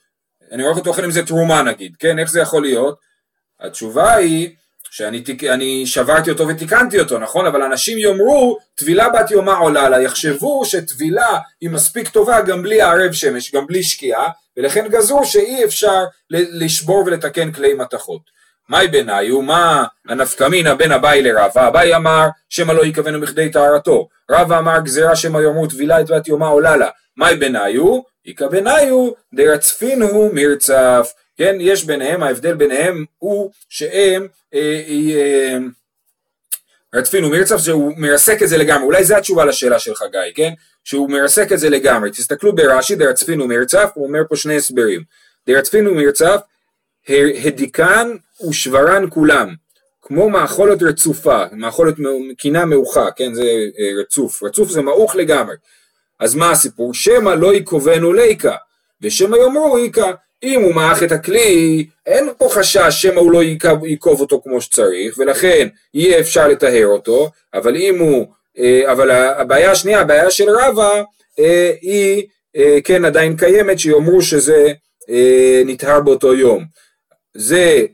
אני 0.52 0.62
רואה 0.62 0.74
אותו 0.74 0.90
אוכל 0.90 1.04
עם 1.04 1.10
זה 1.10 1.26
תרומה 1.26 1.62
נגיד, 1.62 1.96
כן? 1.98 2.18
איך 2.18 2.30
זה 2.30 2.40
יכול 2.40 2.62
להיות? 2.62 2.98
התשובה 3.60 4.14
היא 4.14 4.50
שאני 4.94 5.20
תיק, 5.20 5.42
שברתי 5.84 6.30
אותו 6.30 6.48
ותיקנתי 6.48 7.00
אותו, 7.00 7.18
נכון? 7.18 7.46
אבל 7.46 7.62
אנשים 7.62 7.98
יאמרו, 7.98 8.58
טבילה 8.74 9.08
בת 9.08 9.30
יומה 9.30 9.56
עולה 9.56 9.88
לה, 9.88 10.02
יחשבו 10.02 10.64
שטבילה 10.64 11.38
היא 11.60 11.70
מספיק 11.70 12.08
טובה 12.08 12.40
גם 12.40 12.62
בלי 12.62 12.82
הערב 12.82 13.12
שמש, 13.12 13.54
גם 13.54 13.66
בלי 13.66 13.82
שקיעה, 13.82 14.28
ולכן 14.56 14.88
גזרו 14.88 15.24
שאי 15.24 15.64
אפשר 15.64 16.04
לשבור 16.30 17.04
ולתקן 17.06 17.52
כלי 17.52 17.74
מתכות. 17.74 18.20
מהי 18.68 18.88
ביניו? 18.88 19.42
מה 19.42 19.84
הנפקמינה 20.08 20.74
בין 20.74 20.92
אביי 20.92 21.22
לרבא? 21.22 21.68
אביי 21.68 21.96
אמר 21.96 22.28
שמא 22.48 22.72
לא 22.72 22.86
יכוונו 22.86 23.20
בכדי 23.20 23.50
טהרתו. 23.50 24.08
רבא 24.30 24.58
אמר 24.58 24.80
גזירה 24.80 25.16
שמא 25.16 25.38
יאמרו 25.38 25.66
טבילה 25.66 26.00
את 26.00 26.10
בת 26.10 26.28
יומה 26.28 26.46
עולה 26.46 26.76
לה. 26.76 26.88
מהי 27.16 27.36
ביניו? 27.36 28.00
איכא 28.26 28.46
ביניו 28.46 29.10
דרצפינו 29.34 30.30
מרצף. 30.32 31.12
כן, 31.42 31.56
יש 31.60 31.84
ביניהם, 31.84 32.22
ההבדל 32.22 32.54
ביניהם 32.54 33.04
הוא 33.18 33.50
שהם 33.68 34.26
אה, 34.54 34.82
אה, 34.88 35.58
רצפין 36.94 37.24
ומרצף 37.24 37.56
שהוא 37.56 37.92
מרסק 37.96 38.42
את 38.42 38.48
זה 38.48 38.56
לגמרי, 38.56 38.84
אולי 38.84 39.04
זו 39.04 39.16
התשובה 39.16 39.44
לשאלה 39.44 39.78
שלך 39.78 40.04
גיא, 40.12 40.20
כן? 40.34 40.52
שהוא 40.84 41.10
מרסק 41.10 41.52
את 41.52 41.58
זה 41.58 41.70
לגמרי, 41.70 42.10
תסתכלו 42.10 42.54
ברש"י 42.54 42.94
דרצפין 42.94 43.40
ומרצף, 43.40 43.90
הוא 43.94 44.06
אומר 44.06 44.20
פה 44.28 44.36
שני 44.36 44.56
הסברים, 44.56 45.02
דרצפין 45.46 45.88
ומרצף, 45.88 46.40
הדיקן 47.44 48.16
ושברן 48.48 49.04
כולם, 49.10 49.54
כמו 50.02 50.30
מאכולת 50.30 50.82
רצופה, 50.82 51.44
מאכולת 51.52 51.94
קינה 52.38 52.64
מעוכה, 52.64 53.10
כן? 53.16 53.34
זה 53.34 53.42
אה, 53.78 54.00
רצוף, 54.00 54.42
רצוף 54.42 54.70
זה 54.70 54.82
מעוך 54.82 55.16
לגמרי, 55.16 55.56
אז 56.20 56.34
מה 56.34 56.50
הסיפור? 56.50 56.94
שמא 56.94 57.30
לא 57.30 57.54
יקובנו 57.54 58.12
ליקה, 58.12 58.56
ושמא 59.00 59.36
יאמרו 59.36 59.76
איקה, 59.76 60.12
אם 60.42 60.62
הוא 60.62 60.74
מעך 60.74 61.02
את 61.02 61.12
הכלי, 61.12 61.86
אין 62.06 62.28
פה 62.38 62.48
חשש 62.50 62.88
שמא 62.90 63.20
הוא 63.20 63.32
לא 63.32 63.42
ייקוב 63.82 64.20
אותו 64.20 64.40
כמו 64.44 64.60
שצריך, 64.60 65.18
ולכן 65.18 65.68
יהיה 65.94 66.20
אפשר 66.20 66.48
לטהר 66.48 66.86
אותו, 66.86 67.30
אבל 67.54 67.76
אם 67.76 67.98
הוא, 67.98 68.26
אה, 68.58 68.92
אבל 68.92 69.10
הבעיה 69.10 69.70
השנייה, 69.70 70.00
הבעיה 70.00 70.30
של 70.30 70.50
רבא, 70.50 71.02
אה, 71.38 71.72
היא 71.80 72.26
אה, 72.56 72.78
כן 72.84 73.04
עדיין 73.04 73.36
קיימת, 73.36 73.78
שיאמרו 73.78 74.22
שזה 74.22 74.72
נטהר 75.66 76.00
באותו 76.00 76.34
יום. 76.34 76.64
זה 77.34 77.86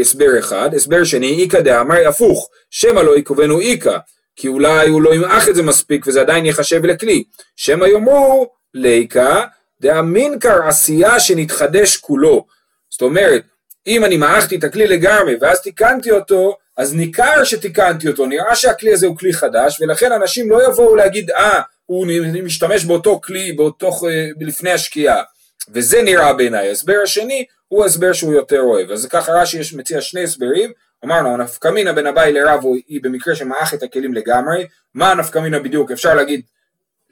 הסבר 0.00 0.38
אחד, 0.38 0.74
הסבר 0.74 1.04
שני, 1.04 1.42
איכא 1.42 1.60
דאמר 1.60 2.08
הפוך, 2.08 2.48
שמא 2.70 3.00
לא 3.00 3.18
יקובנו 3.18 3.60
איכא, 3.60 3.96
כי 4.36 4.48
אולי 4.48 4.88
הוא 4.88 5.02
לא 5.02 5.14
ימעך 5.14 5.48
את 5.48 5.54
זה 5.54 5.62
מספיק 5.62 6.06
וזה 6.06 6.20
עדיין 6.20 6.46
ייחשב 6.46 6.84
לכלי, 6.84 7.24
שמא 7.56 7.84
יאמרו 7.84 8.48
ליקה 8.74 9.44
דאמינקר 9.84 10.68
עשייה 10.68 11.20
שנתחדש 11.20 11.96
כולו. 11.96 12.46
זאת 12.90 13.02
אומרת, 13.02 13.42
אם 13.86 14.04
אני 14.04 14.16
מעכתי 14.16 14.56
את 14.56 14.64
הכלי 14.64 14.86
לגמרי 14.86 15.36
ואז 15.40 15.60
תיקנתי 15.60 16.10
אותו, 16.10 16.56
אז 16.76 16.94
ניכר 16.94 17.44
שתיקנתי 17.44 18.08
אותו, 18.08 18.26
נראה 18.26 18.56
שהכלי 18.56 18.92
הזה 18.92 19.06
הוא 19.06 19.16
כלי 19.16 19.32
חדש, 19.32 19.80
ולכן 19.80 20.12
אנשים 20.12 20.50
לא 20.50 20.68
יבואו 20.68 20.96
להגיד, 20.96 21.30
אה, 21.30 21.60
הוא 21.86 22.06
משתמש 22.42 22.84
באותו 22.84 23.20
כלי 23.20 23.52
באותו, 23.52 23.90
אה, 24.08 24.28
לפני 24.40 24.70
השקיעה. 24.70 25.22
וזה 25.68 26.02
נראה 26.02 26.32
בעיניי. 26.32 26.68
ההסבר 26.68 26.96
השני 27.02 27.44
הוא 27.68 27.84
הסבר 27.84 28.12
שהוא 28.12 28.34
יותר 28.34 28.60
אוהב. 28.60 28.90
אז 28.90 29.06
ככה 29.06 29.32
רש"י 29.32 29.76
מציע 29.76 30.00
שני 30.00 30.22
הסברים, 30.22 30.72
אמרנו, 31.04 31.34
הנפקמינה 31.34 31.92
בין 31.92 32.06
אביי 32.06 32.32
לרב 32.32 32.60
היא 32.88 33.00
במקרה 33.02 33.34
שמעך 33.34 33.74
את 33.74 33.82
הכלים 33.82 34.14
לגמרי, 34.14 34.66
מה 34.94 35.10
הנפקמינה 35.10 35.58
בדיוק? 35.58 35.90
אפשר 35.90 36.14
להגיד 36.14 36.40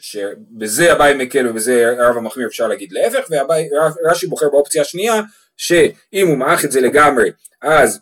שבזה 0.02 0.92
אביי 0.92 1.14
מקל 1.14 1.48
ובזה 1.48 1.94
הרב 1.98 2.16
המחמיר 2.16 2.46
אפשר 2.46 2.68
להגיד 2.68 2.92
להפך, 2.92 3.28
ורש"י 4.04 4.26
בוחר 4.26 4.48
באופציה 4.48 4.82
השנייה, 4.82 5.20
שאם 5.56 6.28
הוא 6.28 6.36
מעך 6.36 6.64
את 6.64 6.72
זה 6.72 6.80
לגמרי, 6.80 7.30
אז 7.62 8.00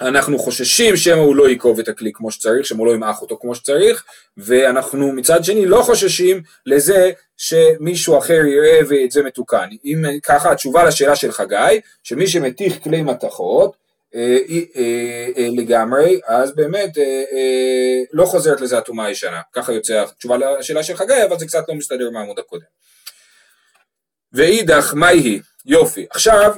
אנחנו 0.00 0.38
חוששים 0.38 0.96
שמא 0.96 1.20
הוא 1.20 1.36
לא 1.36 1.48
ייקוב 1.48 1.78
את 1.78 1.88
הכלי 1.88 2.12
כמו 2.14 2.30
שצריך, 2.30 2.66
שמא 2.66 2.78
הוא 2.78 2.86
לא 2.86 2.92
ימעך 2.92 3.22
אותו 3.22 3.38
כמו 3.40 3.54
שצריך, 3.54 4.04
ואנחנו 4.36 5.12
מצד 5.12 5.44
שני 5.44 5.66
לא 5.66 5.82
חוששים 5.82 6.42
לזה 6.66 7.10
שמישהו 7.36 8.18
אחר 8.18 8.44
יראה 8.44 8.78
ואת 8.88 9.10
זה 9.10 9.22
מתוקן. 9.22 9.68
אם 9.84 10.04
ככה 10.22 10.52
התשובה 10.52 10.84
לשאלה 10.84 11.16
של 11.16 11.32
חגי, 11.32 11.80
שמי 12.02 12.26
שמתיך 12.26 12.84
כלי 12.84 13.02
מתכות, 13.02 13.76
לגמרי, 15.56 16.20
אז 16.26 16.54
באמת 16.54 16.90
לא 18.12 18.24
חוזרת 18.24 18.60
לזה 18.60 18.78
הטומאה 18.78 19.06
הישנה. 19.06 19.40
ככה 19.52 19.72
יוצא 19.72 20.02
התשובה 20.02 20.36
לשאלה 20.58 20.82
של 20.82 20.96
חגי, 20.96 21.24
אבל 21.28 21.38
זה 21.38 21.46
קצת 21.46 21.64
לא 21.68 21.74
מסתדר 21.74 22.10
מהעמוד 22.10 22.38
הקודם. 22.38 22.64
ואידך, 24.32 24.92
מה 24.94 25.08
היא? 25.08 25.40
יופי. 25.66 26.06
עכשיו, 26.10 26.54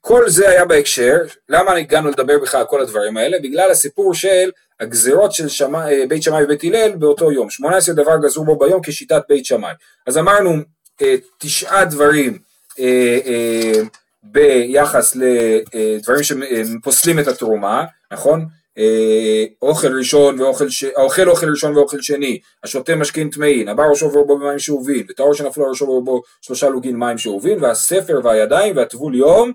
כל 0.00 0.28
זה 0.28 0.48
היה 0.48 0.64
בהקשר, 0.64 1.16
למה 1.48 1.72
הגענו 1.72 2.10
לדבר 2.10 2.38
בכלל 2.38 2.60
על 2.60 2.66
כל 2.66 2.80
הדברים 2.80 3.16
האלה? 3.16 3.38
בגלל 3.38 3.70
הסיפור 3.70 4.14
של 4.14 4.50
הגזירות 4.80 5.32
של 5.32 5.48
שמה, 5.48 5.86
בית 6.08 6.22
שמאי 6.22 6.44
ובית 6.44 6.64
הלל 6.64 6.96
באותו 6.96 7.32
יום. 7.32 7.50
18 7.50 7.94
דבר 7.94 8.16
גזרו 8.22 8.44
בו 8.44 8.58
ביום 8.58 8.80
כשיטת 8.82 9.22
בית 9.28 9.46
שמאי. 9.46 9.72
אז 10.06 10.18
אמרנו 10.18 10.52
תשעה 11.38 11.84
דברים 11.84 12.38
ביחס 14.32 15.16
לדברים 15.16 16.22
שפוסלים 16.22 17.18
את 17.18 17.28
התרומה, 17.28 17.84
נכון? 18.12 18.46
אה, 18.78 19.44
אוכל 19.62 19.98
ראשון 19.98 20.40
ואוכל, 20.40 20.68
ש... 20.68 20.84
האוכל 20.96 21.28
אוכל 21.28 21.50
ראשון 21.50 21.76
ואוכל 21.76 22.00
שני, 22.00 22.40
השותה 22.64 22.96
משכין 22.96 23.30
טמאין, 23.30 23.68
הבא 23.68 23.82
ראשו 23.82 24.12
ורובו 24.12 24.38
במים 24.38 24.58
שאובין, 24.58 25.06
וטהור 25.10 25.34
שנפלו 25.34 25.64
על 25.64 25.70
ראשו 25.70 25.84
ורובו 25.84 26.22
שלושה 26.40 26.68
לוגין 26.68 26.96
מים 26.96 27.18
שאובין, 27.18 27.64
והספר 27.64 28.20
והידיים 28.24 28.76
והטבול 28.76 29.14
יום, 29.14 29.52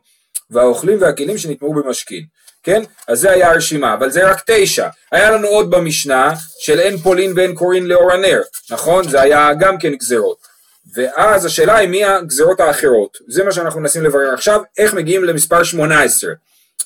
והאוכלים 0.50 0.98
והכלים 1.02 1.38
שנטמעו 1.38 1.74
במשכין, 1.74 2.24
כן? 2.64 2.82
אז 3.08 3.20
זה 3.20 3.32
היה 3.32 3.52
הרשימה, 3.52 3.94
אבל 3.94 4.10
זה 4.10 4.32
רק 4.32 4.42
תשע. 4.46 4.88
היה 5.12 5.32
לנו 5.32 5.48
עוד 5.48 5.72
במשנה 5.72 6.34
של 6.60 6.80
אין 6.80 6.98
פולין 6.98 7.34
ואין 7.36 7.56
קורין 7.56 7.88
לאור 7.88 8.12
הנר, 8.12 8.42
נכון? 8.72 9.10
זה 9.10 9.22
היה 9.22 9.50
גם 9.60 9.78
כן 9.78 9.94
גזרות. 9.96 10.51
ואז 10.94 11.46
השאלה 11.46 11.78
היא 11.78 11.90
מי 11.90 12.04
הגזרות 12.04 12.60
האחרות, 12.60 13.18
זה 13.28 13.44
מה 13.44 13.52
שאנחנו 13.52 13.82
מנסים 13.82 14.04
לברר 14.04 14.34
עכשיו, 14.34 14.62
איך 14.78 14.94
מגיעים 14.94 15.24
למספר 15.24 15.64
18. 15.64 16.32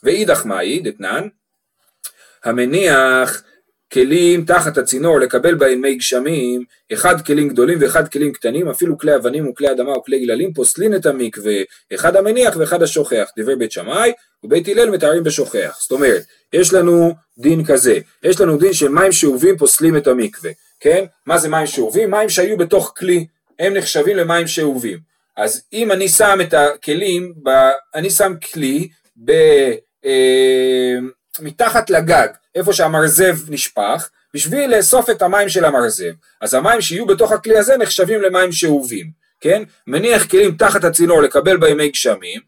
ואידך 0.04 0.46
מאי, 0.46 0.80
דתנן, 0.80 1.28
המניח 2.44 3.44
כלים 3.94 4.46
תחת 4.46 4.78
הצינור 4.78 5.20
לקבל 5.20 5.56
בהם 5.56 5.82
מי 5.82 5.96
גשמים, 5.96 6.64
אחד 6.94 7.26
כלים 7.26 7.50
גדולים 7.50 7.78
ואחד 7.82 8.08
כלים 8.08 8.34
קטנים, 8.34 8.70
אפילו 8.70 8.98
כלי 8.98 9.16
אבנים 9.16 9.50
וכלי 9.50 9.72
אדמה 9.72 9.98
וכלי 9.98 10.26
גללים, 10.26 10.54
פוסלין 10.54 10.96
את 10.96 11.06
המקווה, 11.06 11.56
אחד 11.94 12.16
המניח 12.16 12.58
ואחד 12.58 12.84
השוכח, 12.84 13.30
דברי 13.38 13.56
בית 13.56 13.72
שמאי, 13.72 14.12
ובית 14.44 14.68
הלל 14.68 14.90
מתארים 14.90 15.24
בשוכח. 15.24 15.78
זאת 15.82 15.92
אומרת, 15.92 16.22
יש 16.54 16.74
לנו 16.74 17.14
דין 17.38 17.66
כזה, 17.66 18.00
יש 18.24 18.42
לנו 18.42 18.58
דין 18.58 18.74
של 18.74 18.90
מים 18.90 19.12
שאובים 19.12 19.58
פוסלים 19.58 19.98
את 19.98 20.08
המקווה, 20.08 20.52
כן? 20.80 21.06
מה 21.26 21.38
זה 21.38 21.50
מים 21.50 21.68
שאובים? 21.68 22.12
מים 22.12 22.30
שהיו 22.30 22.58
בתוך 22.58 22.94
כלי, 22.98 23.26
הם 23.60 23.74
נחשבים 23.74 24.18
למים 24.18 24.48
שאובים. 24.48 25.00
אז 25.38 25.64
אם 25.74 25.92
אני 25.92 26.08
שם 26.10 26.40
את 26.42 26.54
הכלים, 26.54 27.34
ב, 27.44 27.50
אני 27.96 28.10
שם 28.10 28.34
כלי 28.54 28.88
ב, 29.26 29.32
אה, 30.06 30.96
מתחת 31.40 31.90
לגג, 31.90 32.28
איפה 32.56 32.74
שהמרזב 32.74 33.38
נשפך, 33.50 34.10
בשביל 34.34 34.76
לאסוף 34.76 35.10
את 35.10 35.22
המים 35.22 35.50
של 35.50 35.66
המרזב. 35.66 36.12
אז 36.42 36.54
המים 36.54 36.82
שיהיו 36.82 37.06
בתוך 37.06 37.32
הכלי 37.32 37.58
הזה 37.58 37.78
נחשבים 37.78 38.22
למים 38.22 38.52
שאובים, 38.52 39.10
כן? 39.42 39.64
מניח 39.88 40.26
כלים 40.26 40.56
תחת 40.58 40.84
הצינור 40.84 41.22
לקבל 41.22 41.58
בהם 41.58 41.78
מי 41.78 41.90
גשמים, 41.90 42.42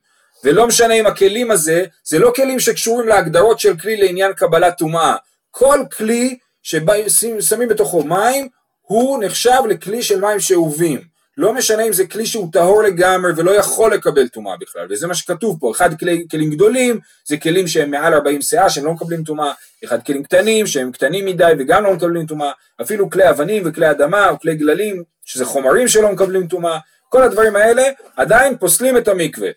ולא 0.43 0.67
משנה 0.67 0.93
אם 0.93 1.05
הכלים 1.05 1.51
הזה, 1.51 1.85
זה 2.03 2.19
לא 2.19 2.31
כלים 2.35 2.59
שקשורים 2.59 3.07
להגדרות 3.07 3.59
של 3.59 3.77
כלי 3.77 3.97
לעניין 3.97 4.33
קבלת 4.33 4.77
טומאה. 4.77 5.15
כל 5.51 5.79
כלי 5.97 6.37
ששמים 6.63 7.67
בתוכו 7.69 8.03
מים, 8.03 8.47
הוא 8.88 9.23
נחשב 9.23 9.60
לכלי 9.69 10.04
של 10.04 10.21
מים 10.21 10.39
שאובים. 10.39 11.17
לא 11.38 11.54
משנה 11.54 11.84
אם 11.84 11.93
זה 11.93 12.08
כלי 12.08 12.26
שהוא 12.26 12.50
טהור 12.52 12.84
לגמרי 12.84 13.32
ולא 13.36 13.52
יכול 13.52 13.93
לקבל 13.93 14.28
טומאה 14.28 14.58
בכלל, 14.58 14.88
וזה 14.89 15.08
מה 15.08 15.15
שכתוב 15.15 15.58
פה, 15.60 15.71
אחד 15.71 16.00
כלי, 16.00 16.26
כלים 16.32 16.50
גדולים 16.50 17.00
זה 17.28 17.38
כלים 17.38 17.67
שהם 17.67 17.91
מעל 17.91 18.13
40 18.13 18.41
שאה 18.41 18.69
שהם 18.69 18.86
לא 18.86 18.93
מקבלים 18.93 19.23
טומאה, 19.23 19.52
אחד 19.86 20.04
כלים 20.06 20.23
קטנים 20.23 20.67
שהם 20.67 20.91
קטנים 20.91 21.26
מדי 21.26 21.52
וגם 21.60 21.84
לא 21.84 21.93
מקבלים 21.93 22.26
טומאה, 22.26 22.52
אפילו 22.82 23.10
כלי 23.10 23.30
אבנים 23.30 23.63
וכלי 23.65 23.91
אדמה 23.91 24.30
או 24.30 24.39
כלי 24.39 24.56
גללים 24.56 25.04
שזה 25.26 25.45
חומרים 25.45 25.88
שלא 25.88 26.12
מקבלים 26.12 26.47
טומאה, 26.47 26.78
כל 27.10 27.23
הדברים 27.23 27.56
האלה 27.56 27.84
עדיין 28.15 28.58
פוסלים 28.58 28.97
את 28.97 29.08
המקווה. 29.08 29.50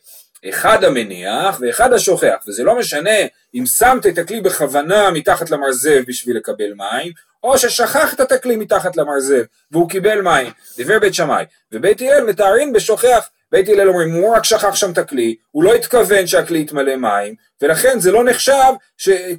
אחד 0.49 0.85
המניח 0.85 1.59
ואחד 1.61 1.93
השוכח, 1.93 2.37
וזה 2.49 2.65
לא 2.65 2.79
משנה 2.79 3.17
אם 3.55 3.67
שמת 3.67 4.07
את 4.07 4.19
הכלי 4.19 4.41
בכוונה 4.41 5.11
מתחת 5.11 5.51
למרזב 5.51 6.03
בשביל 6.07 6.37
לקבל 6.37 6.73
מים, 6.77 7.13
או 7.43 7.59
ששכחת 7.59 8.21
את 8.21 8.33
הכלי 8.33 8.57
מתחת 8.57 8.97
למרזב 8.97 9.43
והוא 9.71 9.91
קיבל 9.91 10.21
מים, 10.21 10.53
דיבר 10.77 10.99
בית 10.99 11.15
שמאי, 11.15 11.45
ובית 11.73 12.01
הלל 12.01 12.25
מתארים 12.25 12.73
בשוכח, 12.73 13.29
בית 13.53 13.69
הלל 13.69 13.89
אומרים 13.89 14.13
הוא 14.13 14.35
רק 14.37 14.45
שכח 14.45 14.75
שם 14.75 14.91
את 14.91 14.99
הכלי, 14.99 15.37
הוא 15.51 15.65
לא 15.65 15.75
התכוון 15.75 16.27
שהכלי 16.27 16.59
יתמלא 16.59 16.97
מים, 16.97 17.35
ולכן 17.63 18.01
זה 18.01 18.13
לא 18.13 18.25
נחשב 18.25 18.73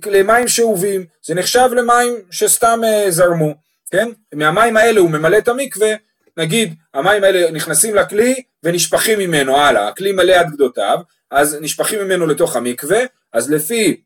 למים 0.06 0.48
שאובים, 0.48 1.06
זה 1.26 1.36
נחשב 1.36 1.70
למים 1.72 2.14
שסתם 2.32 2.80
uh, 2.84 3.10
זרמו, 3.10 3.54
כן? 3.92 4.08
מהמים 4.34 4.78
האלה 4.78 5.00
הוא 5.00 5.10
ממלא 5.10 5.38
את 5.38 5.48
המקווה, 5.48 5.94
נגיד 6.38 6.76
המים 6.94 7.24
האלה 7.24 7.52
נכנסים 7.52 7.96
לכלי 7.96 8.44
ונשפכים 8.64 9.20
ממנו 9.20 9.58
הלאה, 9.58 9.88
הכלי 9.88 10.12
מלא 10.12 10.34
עד 10.34 10.50
גדותיו, 10.52 11.00
אז 11.32 11.58
נשפכים 11.62 12.00
ממנו 12.00 12.28
לתוך 12.28 12.56
המקווה, 12.56 13.00
אז 13.34 13.52
לפי 13.52 14.02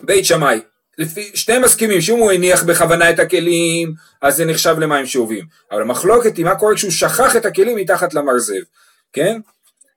בית 0.00 0.24
שמאי 0.24 0.60
לפי, 0.98 1.30
שני 1.34 1.58
מסכימים 1.58 2.00
שאם 2.00 2.16
הוא 2.16 2.32
הניח 2.32 2.62
בכוונה 2.62 3.10
את 3.10 3.18
הכלים, 3.18 3.94
אז 4.22 4.36
זה 4.36 4.44
נחשב 4.44 4.76
למים 4.78 5.06
שאובים. 5.06 5.44
אבל 5.70 5.82
המחלוקת 5.82 6.36
היא 6.36 6.44
מה 6.44 6.54
קורה 6.54 6.74
כשהוא 6.74 6.90
שכח 6.90 7.36
את 7.36 7.44
הכלים 7.46 7.76
מתחת 7.76 8.14
למרזב, 8.14 8.62
כן? 9.12 9.40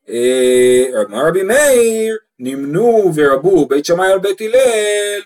אה, 0.10 0.86
אמר 1.08 1.28
רבי 1.28 1.44
מאיר, 1.44 2.18
נמנו 2.40 3.12
ורבו 3.16 3.66
בית 3.66 3.86
שמאי 3.86 4.12
על 4.12 4.20
בית 4.20 4.42
הלל, 4.42 5.22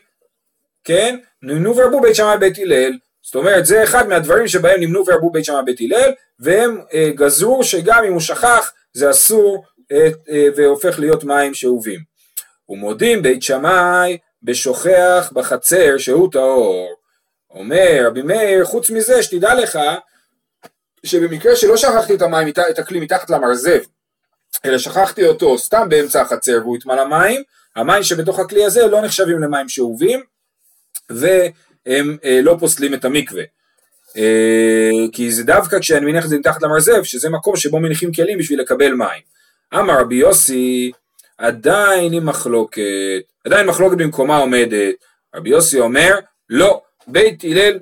כן? 0.84 1.18
נמנו 1.44 1.76
ורבו 1.78 2.02
בית 2.02 2.16
שמאי 2.16 2.32
על 2.32 2.40
בית 2.40 2.58
הלל. 2.58 2.94
זאת 3.22 3.36
אומרת, 3.36 3.66
זה 3.66 3.84
אחד 3.84 4.08
מהדברים 4.08 4.48
שבהם 4.48 4.80
נמנו 4.80 5.04
ורבו 5.08 5.32
בית 5.32 5.46
שמאי 5.46 5.58
על 5.58 5.66
בית 5.66 5.82
הלל, 5.82 6.12
והם 6.40 6.82
אה, 6.94 7.10
גזרו 7.16 7.64
שגם 7.64 8.04
אם 8.08 8.14
הוא 8.14 8.22
שכח, 8.22 8.72
זה 8.94 9.10
אסור 9.10 9.66
אה, 9.92 10.10
אה, 10.30 10.48
והופך 10.56 11.00
להיות 11.00 11.24
מים 11.24 11.54
שאובים. 11.54 12.00
ומודים 12.70 13.22
בית 13.22 13.44
שמאי 13.44 14.18
בשוכח 14.44 15.32
בחצר 15.34 15.98
שהוא 15.98 16.32
טהור. 16.32 16.96
אומר 17.50 18.04
רבי 18.08 18.22
מאיר, 18.22 18.66
חוץ 18.66 18.90
מזה 18.90 19.24
שתדע 19.24 19.54
לך 19.54 19.80
שבמקרה 21.06 21.56
שלא 21.56 21.78
שכחתי 21.78 22.16
את 22.16 22.22
המים, 22.22 22.48
את 22.70 22.80
הכלי 22.80 23.00
מתחת 23.00 23.30
למרזב, 23.30 23.80
אלא 24.66 24.78
שכחתי 24.78 25.26
אותו 25.26 25.58
סתם 25.58 25.90
באמצע 25.90 26.22
החצר 26.22 26.60
והוא 26.62 26.78
התמלא 26.78 27.08
מים, 27.08 27.44
המים 27.76 28.04
שבתוך 28.04 28.40
הכלי 28.40 28.66
הזה 28.66 28.88
לא 28.88 29.02
נחשבים 29.02 29.40
למים 29.40 29.70
שאובים 29.70 30.24
והם 31.10 32.18
אה, 32.24 32.40
לא 32.42 32.56
פוסלים 32.60 32.94
את 32.94 33.06
המקווה. 33.06 33.44
אה, 34.18 34.90
כי 35.12 35.32
זה 35.32 35.44
דווקא 35.44 35.80
כשאני 35.80 36.06
מניח 36.06 36.26
את 36.26 36.30
זה 36.30 36.38
מתחת 36.38 36.64
למרזב, 36.64 37.04
שזה 37.04 37.30
מקום 37.30 37.56
שבו 37.56 37.80
מניחים 37.80 38.14
כלים 38.14 38.38
בשביל 38.38 38.62
לקבל 38.62 38.94
מים. 38.94 39.22
אמר 39.74 40.00
רבי 40.00 40.16
יוסי, 40.16 40.92
עדיין 41.38 42.14
היא 42.14 42.22
מחלוקת, 42.22 43.22
עדיין 43.46 43.68
מחלוקת 43.68 43.98
במקומה 43.98 44.38
עומדת. 44.38 44.96
רבי 45.36 45.50
יוסי 45.50 45.80
אומר, 45.80 46.16
לא, 46.50 46.82
בית 47.08 47.44
הלל 47.44 47.80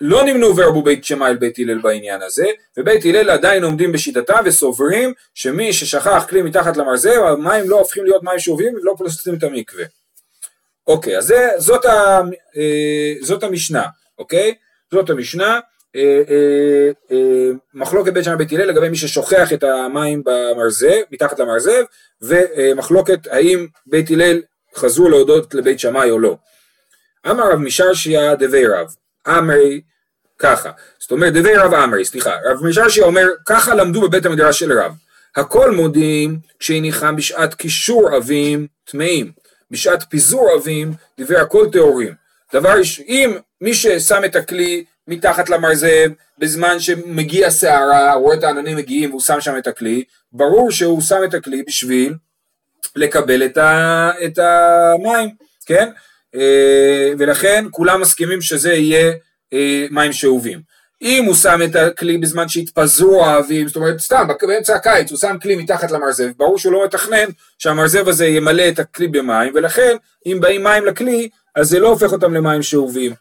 לא 0.00 0.24
נמנו 0.24 0.56
ורבו 0.56 0.82
בית 0.82 1.04
שמאי 1.04 1.28
אל 1.28 1.36
בית 1.36 1.58
הלל 1.58 1.78
בעניין 1.78 2.22
הזה, 2.22 2.46
ובית 2.76 3.04
הלל 3.04 3.30
עדיין 3.30 3.64
עומדים 3.64 3.92
בשיטתם 3.92 4.42
וסוברים 4.44 5.12
שמי 5.34 5.72
ששכח 5.72 6.26
כלי 6.28 6.42
מתחת 6.42 6.76
למרזב, 6.76 7.10
המים 7.10 7.70
לא 7.70 7.78
הופכים 7.78 8.04
להיות 8.04 8.22
מים 8.22 8.38
שאובים 8.38 8.74
ולא 8.74 8.94
פוסלים 8.98 9.36
את 9.38 9.42
המקווה. 9.42 9.84
אוקיי, 10.86 11.18
אז 11.18 11.24
זה, 11.26 11.48
זאת, 11.58 11.84
ה, 11.84 12.20
אה, 12.56 13.14
זאת 13.20 13.42
המשנה, 13.42 13.84
אוקיי? 14.18 14.54
זאת 14.92 15.10
המשנה. 15.10 15.60
אה, 15.96 16.22
אה, 16.28 16.90
אה, 17.12 17.50
מחלוקת 17.74 18.12
בית 18.12 18.24
שמאי 18.24 18.36
בית 18.36 18.52
הלל 18.52 18.64
לגבי 18.64 18.88
מי 18.88 18.96
ששוכח 18.96 19.52
את 19.52 19.64
המים 19.64 20.22
במרזב, 20.24 21.00
מתחת 21.10 21.38
למרזב, 21.38 21.82
ומחלוקת 22.22 23.26
האם 23.30 23.66
בית 23.86 24.10
הלל 24.10 24.42
חזרו 24.76 25.08
להודות 25.08 25.54
לבית 25.54 25.80
שמאי 25.80 26.10
או 26.10 26.18
לא. 26.18 26.36
אמר 27.30 27.52
רב 27.52 27.58
משרשיה 27.58 28.34
דבי 28.34 28.66
רב, 28.66 28.94
אמרי 29.28 29.80
ככה, 30.38 30.70
זאת 30.98 31.10
אומרת 31.10 31.32
דבי 31.32 31.56
רב 31.56 31.74
אמרי, 31.74 32.04
סליחה, 32.04 32.32
רב 32.44 32.64
משרשיה 32.66 33.04
אומר 33.04 33.26
ככה 33.46 33.74
למדו 33.74 34.00
בבית 34.00 34.26
המדרש 34.26 34.58
של 34.58 34.78
רב, 34.78 34.92
הכל 35.36 35.70
מודים 35.70 36.38
כשהניחם 36.58 37.16
בשעת 37.16 37.54
קישור 37.54 38.16
אבים 38.16 38.66
טמאים, 38.84 39.32
בשעת 39.70 40.04
פיזור 40.10 40.56
אבים 40.56 40.92
דברי 41.20 41.36
הכל 41.36 41.66
טהורים. 41.72 42.14
דבר 42.52 42.74
אם 43.06 43.36
מי 43.60 43.74
ששם 43.74 44.22
את 44.24 44.36
הכלי 44.36 44.84
מתחת 45.08 45.50
למרזב, 45.50 46.10
בזמן 46.38 46.80
שמגיע 46.80 47.50
סערה, 47.50 48.14
רואה 48.14 48.36
את 48.36 48.44
העננים 48.44 48.76
מגיעים 48.76 49.10
והוא 49.10 49.20
שם 49.20 49.40
שם 49.40 49.58
את 49.58 49.66
הכלי, 49.66 50.04
ברור 50.32 50.70
שהוא 50.70 51.00
שם 51.00 51.20
את 51.24 51.34
הכלי 51.34 51.62
בשביל 51.62 52.14
לקבל 52.96 53.44
את, 53.44 53.56
ה, 53.56 54.10
את 54.24 54.38
המים, 54.38 55.30
כן? 55.66 55.90
אה, 56.34 57.12
ולכן 57.18 57.64
כולם 57.70 58.00
מסכימים 58.00 58.40
שזה 58.40 58.72
יהיה 58.72 59.12
אה, 59.52 59.86
מים 59.90 60.12
שאובים. 60.12 60.74
אם 61.02 61.24
הוא 61.24 61.34
שם 61.34 61.60
את 61.64 61.76
הכלי 61.76 62.18
בזמן 62.18 62.48
שהתפזרו 62.48 63.24
האבים, 63.24 63.68
זאת 63.68 63.76
אומרת 63.76 64.00
סתם 64.00 64.28
באמצע 64.42 64.74
הקיץ 64.74 65.10
הוא 65.10 65.18
שם 65.18 65.36
כלי 65.42 65.56
מתחת 65.56 65.90
למרזב, 65.90 66.30
ברור 66.36 66.58
שהוא 66.58 66.72
לא 66.72 66.84
מתכנן 66.84 67.24
שהמרזב 67.58 68.08
הזה 68.08 68.26
ימלא 68.26 68.68
את 68.68 68.78
הכלי 68.78 69.08
במים, 69.08 69.52
ולכן 69.54 69.96
אם 70.26 70.38
באים 70.40 70.64
מים 70.64 70.84
לכלי 70.84 71.28
אז 71.54 71.68
זה 71.68 71.78
לא 71.78 71.88
הופך 71.88 72.12
אותם 72.12 72.34
למים 72.34 72.62
שאובים. 72.62 73.14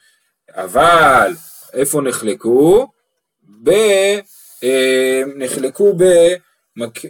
אבל 0.55 1.33
איפה 1.73 2.01
נחלקו? 2.01 2.87
ב... 3.63 3.69
אה, 4.63 5.21
נחלקו 5.35 5.93
ב... 5.97 6.03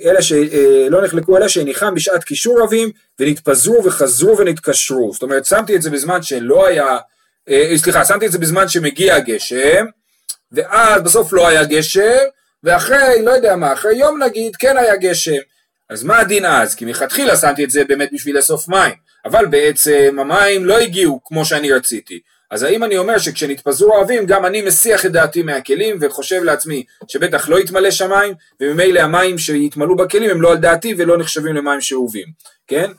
אלה 0.06 0.20
אה, 0.54 1.04
נחלקו 1.04 1.38
אלא 1.38 1.48
שהניחם 1.48 1.96
בשעת 1.96 2.24
קישור 2.24 2.62
רבים 2.62 2.92
ונתפזרו 3.20 3.84
וחזרו 3.86 4.38
ונתקשרו. 4.38 5.14
זאת 5.14 5.24
אומרת 5.24 5.46
שמתי 5.46 5.76
את 5.76 5.82
זה 5.82 5.90
בזמן 5.90 6.22
שלא 6.24 6.68
היה 6.68 6.98
אה, 7.50 7.74
סליחה 7.76 8.06
שמתי 8.06 8.26
את 8.26 8.32
זה 8.32 8.38
בזמן 8.38 8.68
שמגיע 8.68 9.16
הגשם 9.16 9.86
ואז 10.52 11.02
בסוף 11.02 11.34
לא 11.34 11.48
היה 11.48 11.64
גשם 11.64 12.20
ואחרי 12.64 13.22
לא 13.22 13.32
יודע 13.32 13.56
מה 13.56 13.74
אחרי 13.74 13.96
יום 13.96 14.24
נגיד 14.24 14.56
כן 14.56 14.78
היה 14.78 14.96
גשם. 14.96 15.42
אז 15.90 16.04
מה 16.04 16.20
הדין 16.20 16.46
אז? 16.46 16.76
כי 16.76 16.86
מלכתחילה 16.86 17.38
שמתי 17.38 17.64
את 17.64 17.70
זה 17.70 17.84
באמת 17.84 18.10
בשביל 18.14 18.36
לאסוף 18.36 18.68
מים. 18.68 18.94
אבל 19.26 19.46
בעצם 19.46 20.18
המים 20.20 20.66
לא 20.66 20.78
הגיעו 20.78 21.20
כמו 21.24 21.46
שאני 21.46 21.72
רציתי 21.72 22.20
אז 22.54 22.64
האם 22.64 22.84
אני 22.84 22.98
אומר 22.98 23.18
שכשנתפזרו 23.18 23.98
האבים 23.98 24.26
גם 24.26 24.46
אני 24.46 24.62
מסיח 24.62 25.06
את 25.06 25.12
דעתי 25.12 25.44
מהכלים 25.44 25.98
וחושב 26.02 26.44
לעצמי 26.44 26.84
שבטח 27.08 27.50
לא 27.50 27.60
יתמלא 27.60 27.92
שמיים 27.92 28.34
וממילא 28.60 29.00
המים 29.00 29.38
שיתמלאו 29.38 29.96
בכלים 29.96 30.30
הם 30.30 30.42
לא 30.42 30.52
על 30.52 30.58
דעתי 30.58 30.96
ולא 30.98 31.18
נחשבים 31.18 31.56
למים 31.56 31.82
שאובים, 31.82 32.26
כן? 32.68 32.92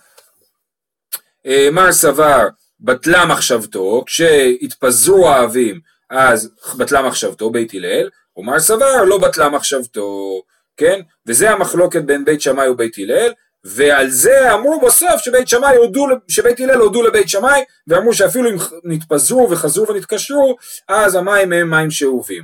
אה, 1.47 1.69
מר 1.73 1.93
סבר 1.93 2.49
בטלה 2.81 3.27
מחשבתו, 3.27 4.03
כשהתפזרו 4.07 5.29
האבים 5.29 5.81
אז 6.11 6.51
בטלה 6.79 7.03
מחשבתו, 7.03 7.51
בית 7.51 7.75
הלל, 7.75 8.09
ומר 8.37 8.59
סבר 8.59 9.05
לא 9.05 9.19
בטלה 9.19 9.49
מחשבתו, 9.49 10.43
כן? 10.77 11.01
וזה 11.27 11.51
המחלוקת 11.51 12.03
בין 12.03 12.25
בית 12.25 12.40
שמאי 12.40 12.69
ובית 12.69 12.97
הלל, 12.99 13.33
ועל 13.64 14.09
זה 14.09 14.55
אמרו 14.55 14.81
בסוף 14.81 15.20
שבית 15.20 15.48
שמאי 15.48 15.77
הודו, 15.77 16.07
שבית 16.29 16.61
הלל 16.61 16.79
הודו 16.81 17.03
לבית 17.03 17.29
שמאי 17.29 17.64
ואמרו 17.87 18.14
שאפילו 18.14 18.50
אם 18.50 18.57
נתפזרו 18.85 19.50
וחזרו 19.50 19.88
ונתקשרו 19.88 20.57
אז 20.88 21.14
המים 21.14 21.53
הם 21.53 21.70
מים 21.70 21.90
שאובים. 21.90 22.42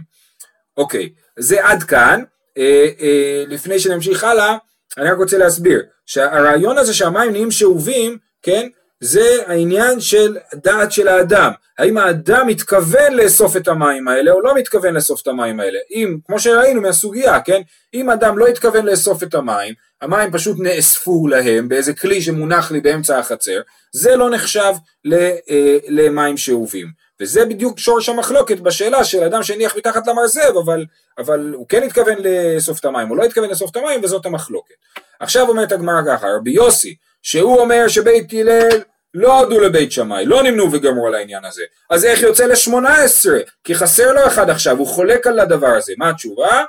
אוקיי, 0.77 1.09
זה 1.39 1.67
עד 1.67 1.83
כאן, 1.83 2.23
אה, 2.59 2.87
אה, 3.01 3.45
לפני 3.49 3.79
שנמשיך 3.79 4.25
הלאה 4.25 4.57
אני 4.99 5.11
רק 5.11 5.19
רוצה 5.19 5.39
להסביר 5.39 5.83
שהרעיון 6.07 6.79
הזה 6.79 6.95
שהמים 6.95 7.31
נהיים 7.31 7.51
שאובים, 7.51 8.19
כן, 8.43 8.69
זה 9.01 9.39
העניין 9.47 10.01
של 10.01 10.37
דעת 10.55 10.93
של 10.93 11.09
האדם, 11.09 11.53
האם 11.79 11.99
האדם 11.99 12.47
מתכוון 12.47 13.13
לאסוף 13.13 13.57
את 13.57 13.69
המים 13.69 14.09
האלה 14.09 14.33
או 14.33 14.41
לא 14.41 14.55
מתכוון 14.55 14.95
לאסוף 14.95 15.23
את 15.23 15.27
המים 15.27 15.61
האלה, 15.61 15.79
אם, 15.91 16.17
כמו 16.27 16.41
שראינו 16.41 16.81
מהסוגיה, 16.81 17.41
כן, 17.41 17.61
אם 17.95 18.11
אדם 18.11 18.39
לא 18.39 18.47
התכוון 18.47 18.87
לאסוף 18.87 19.23
את 19.23 19.35
המים, 19.35 19.75
המים 20.03 20.31
פשוט 20.33 20.57
נאספו 20.61 21.29
להם 21.29 21.69
באיזה 21.69 21.95
כלי 21.95 22.23
שמונח 22.23 22.71
לי 22.71 22.81
באמצע 22.81 23.19
החצר, 23.19 23.61
זה 23.93 24.17
לא 24.17 24.31
נחשב 24.31 24.73
אה, 25.13 25.79
למים 25.89 26.37
שאובים. 26.37 26.87
וזה 27.21 27.45
בדיוק 27.45 27.79
שורש 27.79 28.09
המחלוקת 28.09 28.61
בשאלה 28.61 29.05
של 29.05 29.25
אדם 29.25 29.43
שהניח 29.43 29.77
מתחת 29.77 30.07
למרזב, 30.07 30.57
אבל, 30.65 30.85
אבל 31.19 31.53
הוא 31.55 31.67
כן 31.69 31.83
התכוון 31.83 32.15
לאסוף 32.19 32.81
את 32.81 32.85
המים, 32.85 33.11
או 33.11 33.17
לא 33.17 33.25
התכוון 33.25 33.49
לאסוף 33.49 33.71
את 33.71 33.77
המים, 33.77 34.01
וזאת 34.05 34.27
המחלוקת. 34.27 34.75
עכשיו 35.21 35.49
אומרת 35.49 35.73
הגמרא 35.73 36.03
ככה, 36.07 36.27
רבי 36.37 36.51
יוסי, 36.51 36.95
שהוא 37.23 37.61
אומר 37.61 37.89
שבית 37.89 38.33
הלל 38.33 38.81
לא 39.15 39.41
הודו 39.41 39.61
לבית 39.61 39.93
שמאי, 39.93 40.27
לא 40.27 40.43
נמנו 40.43 40.73
וגמרו 40.73 41.07
על 41.07 41.15
העניין 41.15 41.45
הזה. 41.45 41.63
אז 41.91 42.05
איך 42.05 42.23
יוצא 42.23 42.47
לשמונה 42.47 42.95
עשרה? 42.95 43.39
כי 43.65 43.75
חסר 43.75 44.13
לו 44.13 44.27
אחד 44.27 44.51
עכשיו, 44.51 44.79
הוא 44.79 44.87
חולק 44.87 45.27
על 45.27 45.39
הדבר 45.39 45.75
הזה. 45.77 45.93
מה 45.99 46.11
התשובה? 46.11 46.65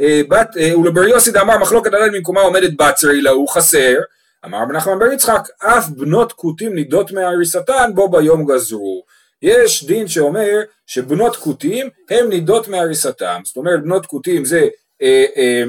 אה, 0.00 0.20
בת, 0.28 0.56
אה, 0.56 0.78
ולבר 0.78 1.04
יוסי 1.04 1.30
דאמר 1.30 1.58
מחלוקת 1.58 1.94
הלל 1.94 2.10
ממקומה 2.10 2.40
עומדת 2.40 2.72
בצרי 2.76 3.20
לה 3.20 3.30
הוא 3.30 3.48
חסר. 3.48 3.96
אמר 4.44 4.62
רבי 4.62 4.72
נחמן 4.74 4.98
בר 4.98 5.12
יצחק, 5.12 5.48
אף 5.58 5.88
בנות 5.88 6.32
כותים 6.32 6.74
נידות 6.74 7.12
מהריסתן 7.12 7.90
בו 7.94 8.08
ביום 8.08 8.44
גזרו. 8.44 9.04
יש 9.42 9.84
דין 9.84 10.08
שאומר 10.08 10.60
שבנות 10.86 11.36
כותים 11.36 11.88
הן 12.10 12.28
נידות 12.28 12.68
מהריסתם. 12.68 13.40
זאת 13.44 13.56
אומרת 13.56 13.82
בנות 13.82 14.06
כותים 14.06 14.44
זה, 14.44 14.68
אה, 15.02 15.62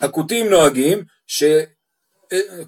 הכותים 0.00 0.50
נוהגים 0.50 1.04
ש... 1.26 1.44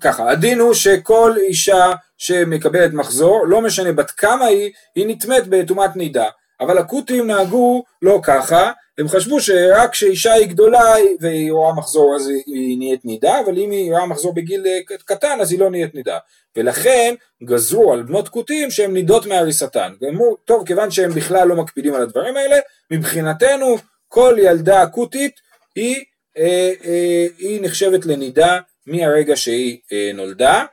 ככה, 0.00 0.30
הדין 0.30 0.58
הוא 0.58 0.74
שכל 0.74 1.34
אישה 1.38 1.92
שמקבלת 2.18 2.92
מחזור, 2.92 3.46
לא 3.46 3.60
משנה 3.60 3.92
בת 3.92 4.10
כמה 4.10 4.44
היא, 4.44 4.72
היא 4.94 5.06
נטמאת 5.08 5.46
בטומאת 5.48 5.96
נידה. 5.96 6.28
אבל 6.60 6.78
הכותים 6.78 7.26
נהגו 7.26 7.84
לא 8.02 8.20
ככה, 8.22 8.72
הם 8.98 9.08
חשבו 9.08 9.40
שרק 9.40 9.90
כשאישה 9.90 10.32
היא 10.32 10.46
גדולה 10.46 10.94
והיא 11.20 11.52
רואה 11.52 11.74
מחזור 11.74 12.16
אז 12.16 12.28
היא 12.46 12.78
נהיית 12.78 13.04
נידה, 13.04 13.40
אבל 13.40 13.58
אם 13.58 13.70
היא 13.70 13.92
רואה 13.92 14.06
מחזור 14.06 14.34
בגיל 14.34 14.66
אה, 14.66 14.96
קטן 15.04 15.40
אז 15.40 15.52
היא 15.52 15.60
לא 15.60 15.70
נהיית 15.70 15.94
נידה. 15.94 16.18
ולכן 16.56 17.14
גזרו 17.44 17.92
על 17.92 18.02
בנות 18.02 18.28
כותים 18.28 18.70
שהן 18.70 18.92
נידות 18.92 19.26
מהריסתן. 19.26 19.92
ואמרו, 20.00 20.36
טוב, 20.44 20.66
כיוון 20.66 20.90
שהם 20.90 21.10
בכלל 21.10 21.48
לא 21.48 21.56
מקפידים 21.56 21.94
על 21.94 22.02
הדברים 22.02 22.36
האלה, 22.36 22.56
מבחינתנו 22.90 23.76
כל 24.08 24.36
ילדה 24.38 24.86
כותית 24.86 25.40
היא, 25.74 26.04
אה, 26.38 26.72
אה, 26.84 27.26
היא 27.38 27.62
נחשבת 27.62 28.06
לנידה 28.06 28.58
מהרגע 28.86 29.36
שהיא 29.36 29.78
אה, 29.92 30.10
נולדה. 30.14 30.64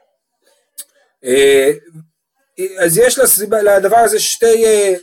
אה, 1.25 1.71
אז 2.79 2.97
יש 2.97 3.19
לדבר 3.63 3.97
הזה 3.97 4.19
שתי, 4.19 4.65
אה, 4.65 4.93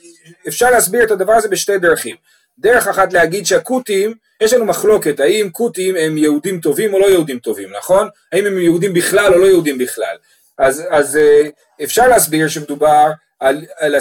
אפשר 0.49 0.71
להסביר 0.71 1.05
את 1.05 1.11
הדבר 1.11 1.33
הזה 1.33 1.49
בשתי 1.49 1.79
דרכים. 1.79 2.17
דרך 2.59 2.87
אחת 2.87 3.13
להגיד 3.13 3.47
שהכותים, 3.47 4.15
יש 4.41 4.53
לנו 4.53 4.65
מחלוקת, 4.65 5.21
האם 5.21 5.49
כותים 5.53 5.97
הם 5.97 6.19
יהודים 6.19 6.61
טובים 6.61 6.95
או 6.95 6.99
לא 6.99 7.07
יהודים 7.07 7.39
טובים, 7.39 7.69
נכון? 7.79 8.09
האם 8.33 8.47
הם 8.47 8.59
יהודים 8.59 8.93
בכלל 8.95 9.35
או 9.35 9.39
לא 9.39 9.47
יהודים 9.47 9.79
בכלל. 9.79 10.17
אז, 10.59 10.85
אז 10.91 11.17
אה, 11.17 11.49
אפשר 11.83 12.09
להסביר 12.09 12.49
שמדובר 12.49 13.11
על, 13.41 13.65
על 13.79 13.95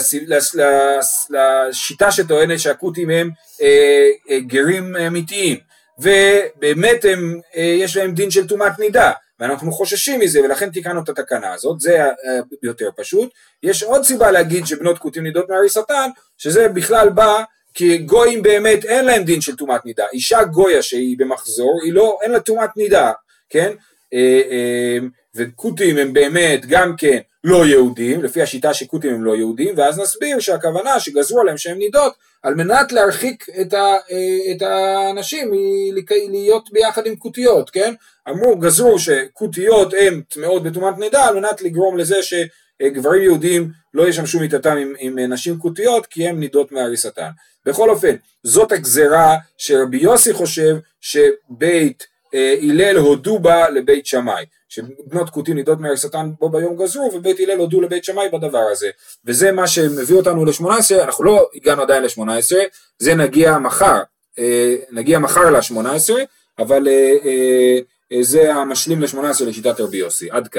השיטה 1.38 2.10
שטוענת 2.10 2.60
שהכותים 2.60 3.10
הם 3.10 3.30
אה, 3.62 4.08
אה, 4.30 4.40
גרים 4.40 4.96
אמיתיים, 4.96 5.58
ובאמת 5.98 7.04
הם, 7.04 7.40
אה, 7.56 7.62
יש 7.62 7.96
להם 7.96 8.14
דין 8.14 8.30
של 8.30 8.48
טומאת 8.48 8.78
נידה, 8.78 9.12
ואנחנו 9.40 9.72
חוששים 9.72 10.20
מזה 10.20 10.40
ולכן 10.40 10.70
תיקנו 10.70 11.02
את 11.02 11.08
התקנה 11.08 11.52
הזאת, 11.52 11.80
זה 11.80 12.04
אה, 12.04 12.10
יותר 12.62 12.88
פשוט. 12.96 13.30
יש 13.62 13.82
עוד 13.82 14.04
סיבה 14.04 14.30
להגיד 14.30 14.66
שבנות 14.66 14.98
כותים 14.98 15.22
נידות 15.22 15.48
מהריסתן, 15.48 16.10
שזה 16.38 16.68
בכלל 16.68 17.08
בא 17.08 17.42
כי 17.74 17.98
גויים 17.98 18.42
באמת 18.42 18.84
אין 18.84 19.04
להם 19.04 19.22
דין 19.22 19.40
של 19.40 19.56
טומאת 19.56 19.84
נידה, 19.84 20.04
אישה 20.12 20.44
גויה 20.44 20.82
שהיא 20.82 21.18
במחזור, 21.18 21.80
היא 21.84 21.92
לא, 21.92 22.18
אין 22.22 22.30
לה 22.30 22.40
טומאת 22.40 22.76
נידה, 22.76 23.12
כן? 23.50 23.72
אה, 24.14 24.40
אה, 24.50 24.98
וכותים 25.34 25.96
הם 25.98 26.12
באמת 26.12 26.66
גם 26.66 26.94
כן 26.96 27.18
לא 27.44 27.66
יהודים, 27.66 28.22
לפי 28.22 28.42
השיטה 28.42 28.74
שכותים 28.74 29.14
הם 29.14 29.24
לא 29.24 29.36
יהודים, 29.36 29.74
ואז 29.76 29.98
נסביר 29.98 30.40
שהכוונה 30.40 31.00
שגזרו 31.00 31.40
עליהם 31.40 31.56
שהם 31.56 31.78
נידות, 31.78 32.12
על 32.42 32.54
מנת 32.54 32.92
להרחיק 32.92 33.46
את, 33.60 33.74
ה, 33.74 33.96
אה, 34.10 34.52
את 34.56 34.62
האנשים 34.62 35.50
להיות 36.30 36.72
ביחד 36.72 37.06
עם 37.06 37.16
כותיות, 37.16 37.70
כן? 37.70 37.94
אמרו, 38.28 38.56
גזרו 38.56 38.98
שכותיות 38.98 39.94
הן 39.98 40.20
טמאות 40.28 40.62
בטומאת 40.62 40.98
נידה, 40.98 41.24
על 41.24 41.40
מנת 41.40 41.62
לגרום 41.62 41.98
לזה 41.98 42.16
שגברים 42.22 43.22
יהודים 43.22 43.70
לא 43.94 44.08
ישמשו 44.08 44.40
מיתתם 44.40 44.76
עם, 44.76 44.92
עם 44.98 45.18
נשים 45.18 45.58
כותיות, 45.58 46.06
כי 46.06 46.28
הם 46.28 46.40
נידות 46.40 46.72
מהריסתן. 46.72 47.30
בכל 47.66 47.90
אופן, 47.90 48.16
זאת 48.42 48.72
הגזרה 48.72 49.36
שרבי 49.58 49.96
יוסי 49.96 50.32
חושב 50.32 50.76
שבית 51.00 52.06
אה, 52.34 52.54
הלל 52.62 52.96
הודו 52.96 53.38
בה 53.38 53.70
לבית 53.70 54.06
שמאי, 54.06 54.44
שבנות 54.68 55.30
כותים 55.30 55.54
נידות 55.54 55.80
מהריסתן 55.80 56.30
בו 56.38 56.48
ביום 56.48 56.76
גזרו, 56.76 57.10
ובית 57.14 57.40
הלל 57.40 57.58
הודו 57.58 57.80
לבית 57.80 58.04
שמאי 58.04 58.28
בדבר 58.28 58.64
הזה. 58.72 58.90
וזה 59.24 59.52
מה 59.52 59.66
שמביא 59.66 60.16
אותנו 60.16 60.44
ל-18, 60.44 61.02
אנחנו 61.02 61.24
לא 61.24 61.48
הגענו 61.54 61.82
עדיין 61.82 62.02
ל-18, 62.02 62.56
זה 62.98 63.14
נגיע 63.14 63.58
מחר, 63.58 64.00
אה, 64.38 64.76
נגיע 64.90 65.18
מחר 65.18 65.50
ל-18, 65.50 66.14
אבל 66.58 66.88
אה, 66.88 67.78
זה 68.22 68.54
המשלים 68.54 69.02
ל-18 69.02 69.44
לשיטת 69.44 69.80
רבי 69.80 69.96
יוסי, 69.96 70.30
עד 70.30 70.48
כאן. 70.48 70.56